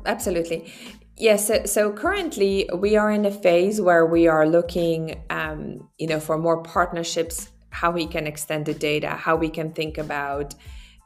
Absolutely. 0.06 0.72
Yes, 1.18 1.48
so, 1.48 1.66
so, 1.66 1.92
currently 1.92 2.68
we 2.76 2.96
are 2.98 3.12
in 3.12 3.26
a 3.26 3.32
phase 3.32 3.80
where 3.80 4.06
we 4.06 4.28
are 4.28 4.48
looking, 4.48 5.24
um, 5.30 5.88
you 6.00 6.08
know, 6.08 6.20
for 6.20 6.40
more 6.40 6.64
partnerships, 6.64 7.52
how 7.70 7.92
we 7.92 8.08
can 8.08 8.26
extend 8.26 8.66
the 8.66 8.74
data, 8.74 9.10
how 9.10 9.36
we 9.36 9.50
can 9.50 9.74
think 9.74 10.00
about 10.00 10.56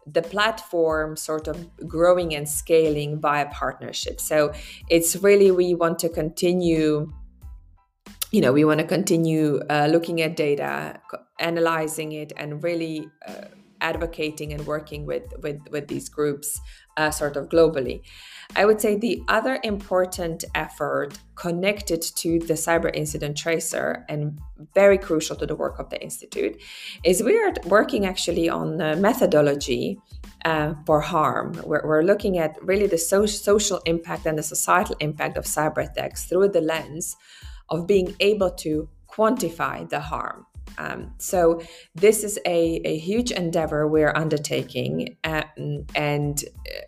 the 0.05 0.21
platform 0.21 1.17
sort 1.17 1.49
of 1.49 1.67
growing 1.85 2.33
and 2.33 2.47
scaling 2.47 3.19
via 3.19 3.47
partnerships. 3.47 4.23
So 4.23 4.53
it's 4.89 5.17
really 5.17 5.51
we 5.51 5.73
want 5.73 5.99
to 5.99 6.09
continue, 6.09 7.11
you 8.31 8.39
know, 8.39 8.53
we 8.53 8.63
want 8.63 8.79
to 8.79 8.87
continue 8.87 9.59
uh, 9.69 9.89
looking 9.91 10.21
at 10.21 10.37
data, 10.37 11.01
analyzing 11.39 12.13
it, 12.13 12.31
and 12.37 12.63
really. 12.63 13.09
Uh, 13.27 13.45
advocating 13.79 14.53
and 14.53 14.65
working 14.65 15.05
with 15.05 15.21
with 15.43 15.59
with 15.69 15.87
these 15.87 16.09
groups 16.09 16.59
uh, 16.97 17.11
sort 17.11 17.37
of 17.37 17.47
globally 17.47 18.01
i 18.55 18.65
would 18.65 18.79
say 18.79 18.95
the 18.95 19.21
other 19.27 19.59
important 19.63 20.43
effort 20.55 21.19
connected 21.35 22.01
to 22.01 22.39
the 22.39 22.53
cyber 22.53 22.89
incident 22.93 23.37
tracer 23.37 24.05
and 24.09 24.39
very 24.73 24.97
crucial 24.97 25.35
to 25.35 25.45
the 25.45 25.55
work 25.55 25.79
of 25.79 25.89
the 25.89 26.01
institute 26.01 26.59
is 27.03 27.21
we 27.21 27.37
are 27.37 27.53
working 27.65 28.05
actually 28.05 28.49
on 28.49 28.77
methodology 29.01 29.99
uh, 30.45 30.73
for 30.85 31.01
harm. 31.01 31.59
We're, 31.65 31.85
we're, 31.85 32.03
looking 32.03 32.37
at 32.37 32.57
really 32.63 32.87
the 32.87 32.97
so- 32.97 33.25
social 33.25 33.81
impact 33.85 34.25
and 34.25 34.37
the 34.37 34.43
societal 34.43 34.95
impact 34.99 35.37
of 35.37 35.45
cyber 35.45 35.89
attacks 35.89 36.25
through 36.25 36.49
the 36.49 36.61
lens 36.61 37.15
of 37.69 37.87
being 37.87 38.15
able 38.19 38.51
to 38.51 38.87
quantify 39.09 39.89
the 39.89 39.99
harm 39.99 40.45
um, 40.77 41.13
so 41.17 41.61
this 41.95 42.23
is 42.23 42.37
a, 42.45 42.81
a 42.85 42.97
huge 42.97 43.31
endeavor 43.31 43.87
we're 43.87 44.13
undertaking, 44.15 45.17
um, 45.23 45.85
and 45.95 46.43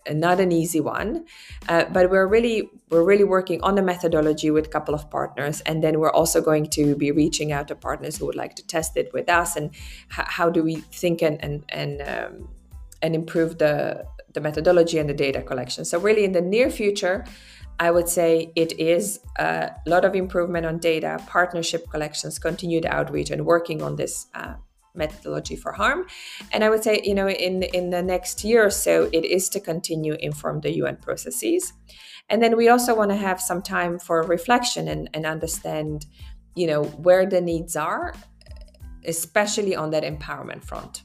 uh, 0.07 0.13
not 0.13 0.39
an 0.39 0.51
easy 0.51 0.79
one. 0.79 1.25
Uh, 1.67 1.85
but 1.85 2.09
we're 2.09 2.27
really 2.27 2.69
we're 2.89 3.03
really 3.03 3.23
working 3.23 3.61
on 3.63 3.75
the 3.75 3.81
methodology 3.81 4.51
with 4.51 4.67
a 4.67 4.69
couple 4.69 4.93
of 4.93 5.09
partners, 5.09 5.61
and 5.61 5.83
then 5.83 5.99
we're 5.99 6.11
also 6.11 6.41
going 6.41 6.67
to 6.67 6.95
be 6.95 7.11
reaching 7.11 7.51
out 7.51 7.67
to 7.67 7.75
partners 7.75 8.17
who 8.17 8.25
would 8.25 8.35
like 8.35 8.55
to 8.55 8.65
test 8.67 8.97
it 8.97 9.11
with 9.13 9.29
us. 9.29 9.55
And 9.55 9.71
h- 9.73 10.27
how 10.27 10.49
do 10.49 10.63
we 10.63 10.75
think 10.75 11.21
and 11.21 11.43
and 11.43 11.63
and 11.69 12.01
um, 12.01 12.49
and 13.01 13.15
improve 13.15 13.57
the 13.57 14.05
the 14.33 14.41
methodology 14.41 14.99
and 14.99 15.09
the 15.09 15.13
data 15.13 15.41
collection? 15.41 15.85
So 15.85 15.99
really, 15.99 16.23
in 16.23 16.33
the 16.33 16.41
near 16.41 16.69
future. 16.69 17.25
I 17.79 17.91
would 17.91 18.09
say 18.09 18.51
it 18.55 18.77
is 18.77 19.21
a 19.37 19.71
lot 19.85 20.03
of 20.03 20.13
improvement 20.13 20.65
on 20.65 20.79
data, 20.79 21.17
partnership 21.27 21.89
collections, 21.89 22.37
continued 22.37 22.85
outreach, 22.85 23.31
and 23.31 23.45
working 23.45 23.81
on 23.81 23.95
this 23.95 24.27
uh, 24.33 24.55
methodology 24.93 25.55
for 25.55 25.71
harm. 25.71 26.05
And 26.51 26.63
I 26.63 26.69
would 26.69 26.83
say, 26.83 27.01
you 27.03 27.15
know, 27.15 27.29
in 27.29 27.63
in 27.63 27.89
the 27.89 28.03
next 28.03 28.43
year 28.43 28.65
or 28.65 28.69
so, 28.69 29.09
it 29.13 29.23
is 29.25 29.49
to 29.49 29.59
continue 29.59 30.15
inform 30.19 30.61
the 30.61 30.75
UN 30.81 30.97
processes. 30.97 31.73
And 32.29 32.43
then 32.43 32.55
we 32.57 32.69
also 32.69 32.95
want 32.95 33.11
to 33.11 33.17
have 33.17 33.41
some 33.41 33.61
time 33.61 33.97
for 33.97 34.21
reflection 34.21 34.87
and, 34.87 35.09
and 35.13 35.25
understand, 35.25 36.05
you 36.55 36.67
know, 36.67 36.83
where 36.83 37.25
the 37.25 37.41
needs 37.41 37.75
are, 37.75 38.13
especially 39.05 39.75
on 39.75 39.89
that 39.91 40.03
empowerment 40.03 40.63
front. 40.63 41.03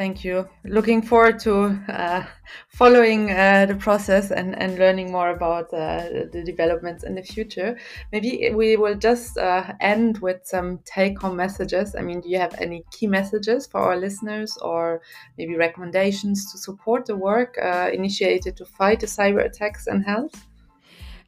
Thank 0.00 0.24
you. 0.24 0.48
Looking 0.64 1.02
forward 1.02 1.38
to 1.40 1.78
uh, 1.86 2.24
following 2.68 3.32
uh, 3.32 3.66
the 3.66 3.74
process 3.74 4.30
and, 4.30 4.58
and 4.58 4.78
learning 4.78 5.12
more 5.12 5.28
about 5.28 5.66
uh, 5.74 6.24
the 6.32 6.42
developments 6.42 7.04
in 7.04 7.14
the 7.14 7.22
future. 7.22 7.76
Maybe 8.10 8.50
we 8.54 8.78
will 8.78 8.94
just 8.94 9.36
uh, 9.36 9.74
end 9.78 10.16
with 10.20 10.46
some 10.46 10.78
take 10.86 11.18
home 11.20 11.36
messages. 11.36 11.94
I 11.94 12.00
mean, 12.00 12.22
do 12.22 12.30
you 12.30 12.38
have 12.38 12.54
any 12.58 12.82
key 12.90 13.08
messages 13.08 13.66
for 13.66 13.82
our 13.82 13.98
listeners 13.98 14.56
or 14.62 15.02
maybe 15.36 15.54
recommendations 15.54 16.50
to 16.50 16.56
support 16.56 17.04
the 17.04 17.16
work 17.16 17.58
uh, 17.62 17.90
initiated 17.92 18.56
to 18.56 18.64
fight 18.64 19.00
the 19.00 19.06
cyber 19.06 19.44
attacks 19.44 19.86
and 19.86 20.02
health? 20.02 20.46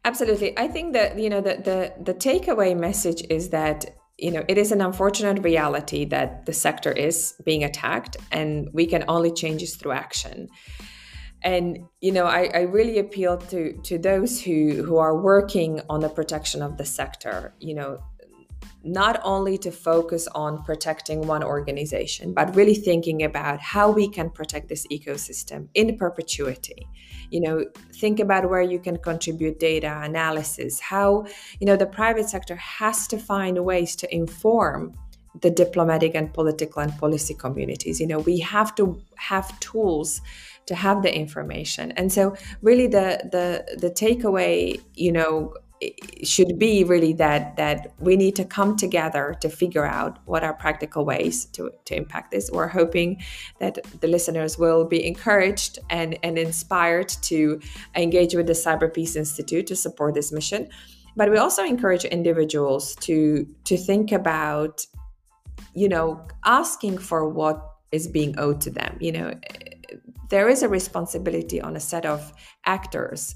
Absolutely. 0.06 0.58
I 0.58 0.66
think 0.66 0.94
that, 0.94 1.18
you 1.18 1.28
know, 1.28 1.42
the, 1.42 1.56
the, 1.56 1.92
the 2.02 2.14
takeaway 2.14 2.74
message 2.74 3.22
is 3.28 3.50
that 3.50 3.84
you 4.22 4.30
know, 4.30 4.44
it 4.46 4.56
is 4.56 4.70
an 4.70 4.80
unfortunate 4.80 5.42
reality 5.42 6.04
that 6.06 6.46
the 6.46 6.52
sector 6.52 6.92
is 6.92 7.34
being 7.44 7.64
attacked, 7.64 8.16
and 8.30 8.68
we 8.72 8.86
can 8.86 9.04
only 9.08 9.32
change 9.32 9.60
this 9.62 9.74
through 9.74 9.92
action. 9.92 10.48
And 11.42 11.88
you 12.00 12.12
know, 12.12 12.26
I, 12.26 12.48
I 12.54 12.60
really 12.60 13.00
appeal 13.00 13.36
to 13.36 13.72
to 13.72 13.98
those 13.98 14.40
who 14.40 14.84
who 14.86 14.96
are 14.98 15.20
working 15.20 15.80
on 15.90 16.00
the 16.00 16.08
protection 16.08 16.62
of 16.62 16.78
the 16.78 16.84
sector. 16.84 17.52
You 17.58 17.74
know, 17.74 17.98
not 18.84 19.20
only 19.24 19.58
to 19.58 19.72
focus 19.72 20.28
on 20.36 20.62
protecting 20.62 21.26
one 21.26 21.42
organization, 21.42 22.32
but 22.32 22.54
really 22.54 22.76
thinking 22.76 23.24
about 23.24 23.58
how 23.60 23.90
we 23.90 24.08
can 24.08 24.30
protect 24.30 24.68
this 24.68 24.86
ecosystem 24.86 25.68
in 25.74 25.98
perpetuity. 25.98 26.86
You 27.32 27.40
know, 27.40 27.64
think 28.02 28.20
about 28.20 28.48
where 28.50 28.62
you 28.62 28.78
can 28.78 28.96
contribute 28.98 29.58
data 29.58 30.00
analysis, 30.02 30.80
how, 30.80 31.26
you 31.60 31.66
know, 31.66 31.76
the 31.76 31.86
private 31.86 32.28
sector 32.28 32.56
has 32.56 33.06
to 33.08 33.18
find 33.18 33.64
ways 33.64 33.96
to 33.96 34.14
inform 34.14 34.92
the 35.40 35.50
diplomatic 35.50 36.14
and 36.14 36.32
political 36.32 36.82
and 36.82 36.92
policy 36.98 37.34
communities. 37.34 38.00
You 38.00 38.06
know, 38.06 38.18
we 38.18 38.38
have 38.40 38.74
to 38.74 39.00
have 39.16 39.58
tools 39.60 40.20
to 40.66 40.74
have 40.74 41.02
the 41.02 41.14
information. 41.14 41.92
And 41.92 42.12
so 42.12 42.36
really 42.60 42.86
the 42.86 43.28
the 43.32 43.78
the 43.78 43.90
takeaway, 43.90 44.80
you 44.94 45.12
know, 45.12 45.54
should 46.22 46.58
be 46.58 46.84
really 46.84 47.12
that 47.14 47.56
that 47.56 47.92
we 47.98 48.16
need 48.16 48.36
to 48.36 48.44
come 48.44 48.76
together 48.76 49.34
to 49.40 49.48
figure 49.48 49.84
out 49.84 50.18
what 50.26 50.44
are 50.44 50.54
practical 50.54 51.04
ways 51.04 51.46
to, 51.46 51.70
to 51.84 51.96
impact 51.96 52.30
this. 52.30 52.50
We're 52.52 52.68
hoping 52.68 53.22
that 53.58 53.78
the 54.00 54.08
listeners 54.08 54.58
will 54.58 54.84
be 54.84 55.04
encouraged 55.06 55.78
and, 55.90 56.18
and 56.22 56.38
inspired 56.38 57.08
to 57.22 57.60
engage 57.94 58.34
with 58.34 58.46
the 58.46 58.52
Cyber 58.52 58.92
Peace 58.92 59.16
Institute 59.16 59.66
to 59.68 59.76
support 59.76 60.14
this 60.14 60.32
mission. 60.32 60.68
But 61.16 61.30
we 61.30 61.38
also 61.38 61.64
encourage 61.64 62.04
individuals 62.04 62.94
to 62.96 63.46
to 63.64 63.76
think 63.76 64.12
about, 64.12 64.86
you 65.74 65.88
know, 65.88 66.26
asking 66.44 66.98
for 66.98 67.28
what 67.28 67.58
is 67.90 68.08
being 68.08 68.38
owed 68.38 68.60
to 68.62 68.70
them. 68.70 68.96
You 69.00 69.12
know, 69.12 69.34
there 70.30 70.48
is 70.48 70.62
a 70.62 70.68
responsibility 70.68 71.60
on 71.60 71.76
a 71.76 71.80
set 71.80 72.06
of 72.06 72.32
actors 72.64 73.34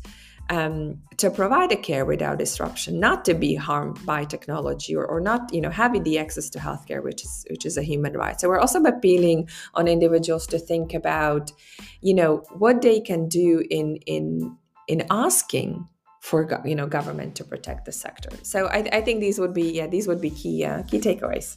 um, 0.50 1.02
to 1.16 1.30
provide 1.30 1.72
a 1.72 1.76
care 1.76 2.04
without 2.04 2.38
disruption, 2.38 3.00
not 3.00 3.24
to 3.24 3.34
be 3.34 3.54
harmed 3.54 4.04
by 4.06 4.24
technology 4.24 4.94
or, 4.94 5.04
or 5.04 5.20
not, 5.20 5.52
you 5.52 5.60
know, 5.60 5.70
having 5.70 6.02
the 6.02 6.18
access 6.18 6.50
to 6.50 6.58
healthcare, 6.58 7.02
which 7.02 7.24
is 7.24 7.46
which 7.50 7.66
is 7.66 7.76
a 7.76 7.82
human 7.82 8.14
right. 8.14 8.40
So 8.40 8.48
we're 8.48 8.60
also 8.60 8.82
appealing 8.82 9.48
on 9.74 9.88
individuals 9.88 10.46
to 10.48 10.58
think 10.58 10.94
about, 10.94 11.52
you 12.00 12.14
know, 12.14 12.44
what 12.58 12.82
they 12.82 13.00
can 13.00 13.28
do 13.28 13.64
in 13.70 13.96
in 14.06 14.56
in 14.88 15.06
asking 15.10 15.88
for 16.20 16.62
you 16.64 16.74
know 16.74 16.86
government 16.86 17.34
to 17.36 17.44
protect 17.44 17.84
the 17.84 17.92
sector. 17.92 18.30
So 18.42 18.66
I, 18.66 18.88
I 18.92 19.00
think 19.00 19.20
these 19.20 19.38
would 19.38 19.54
be 19.54 19.72
yeah 19.72 19.86
these 19.86 20.06
would 20.08 20.20
be 20.20 20.30
key 20.30 20.64
uh, 20.64 20.82
key 20.84 20.98
takeaways. 20.98 21.56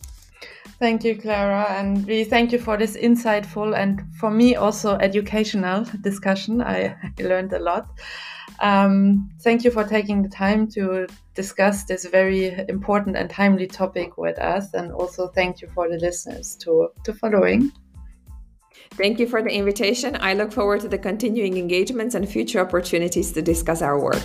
Thank 0.80 1.03
you, 1.03 1.17
Klara, 1.17 1.69
and 1.71 2.07
we 2.07 2.23
thank 2.23 2.53
you 2.53 2.57
for 2.57 2.77
this 2.77 2.95
insightful 2.95 3.77
and 3.77 4.01
for 4.15 4.32
me 4.32 4.55
also 4.55 4.95
educational 4.95 5.84
discussion. 5.99 6.61
I, 6.61 6.95
learned 7.19 7.51
a 7.51 7.59
lot. 7.59 7.89
Um, 8.61 9.30
thank 9.41 9.65
you 9.65 9.71
for 9.71 9.84
taking 9.84 10.23
the 10.23 10.30
time 10.30 10.69
to 10.71 11.05
discuss 11.34 11.84
this 11.84 12.05
very 12.05 12.65
important 12.69 13.17
and 13.17 13.30
timely 13.30 13.67
topic 13.67 14.17
with 14.17 14.39
us, 14.39 14.73
and 14.73 14.93
also 14.93 15.27
thank 15.27 15.61
you 15.61 15.67
for 15.75 15.89
the 15.89 15.97
listeners 15.97 16.55
to, 16.61 16.88
to 17.03 17.13
following. 17.13 17.73
Thank 18.91 19.19
you 19.19 19.27
for 19.27 19.41
the 19.41 19.49
invitation. 19.49 20.17
I 20.21 20.34
look 20.34 20.53
forward 20.53 20.80
to 20.82 20.88
the 20.88 20.97
continuing 20.97 21.57
engagements 21.57 22.15
and 22.15 22.27
future 22.27 22.61
opportunities 22.61 23.34
to 23.34 23.41
discuss 23.41 23.82
our 23.82 23.99
work. 23.99 24.21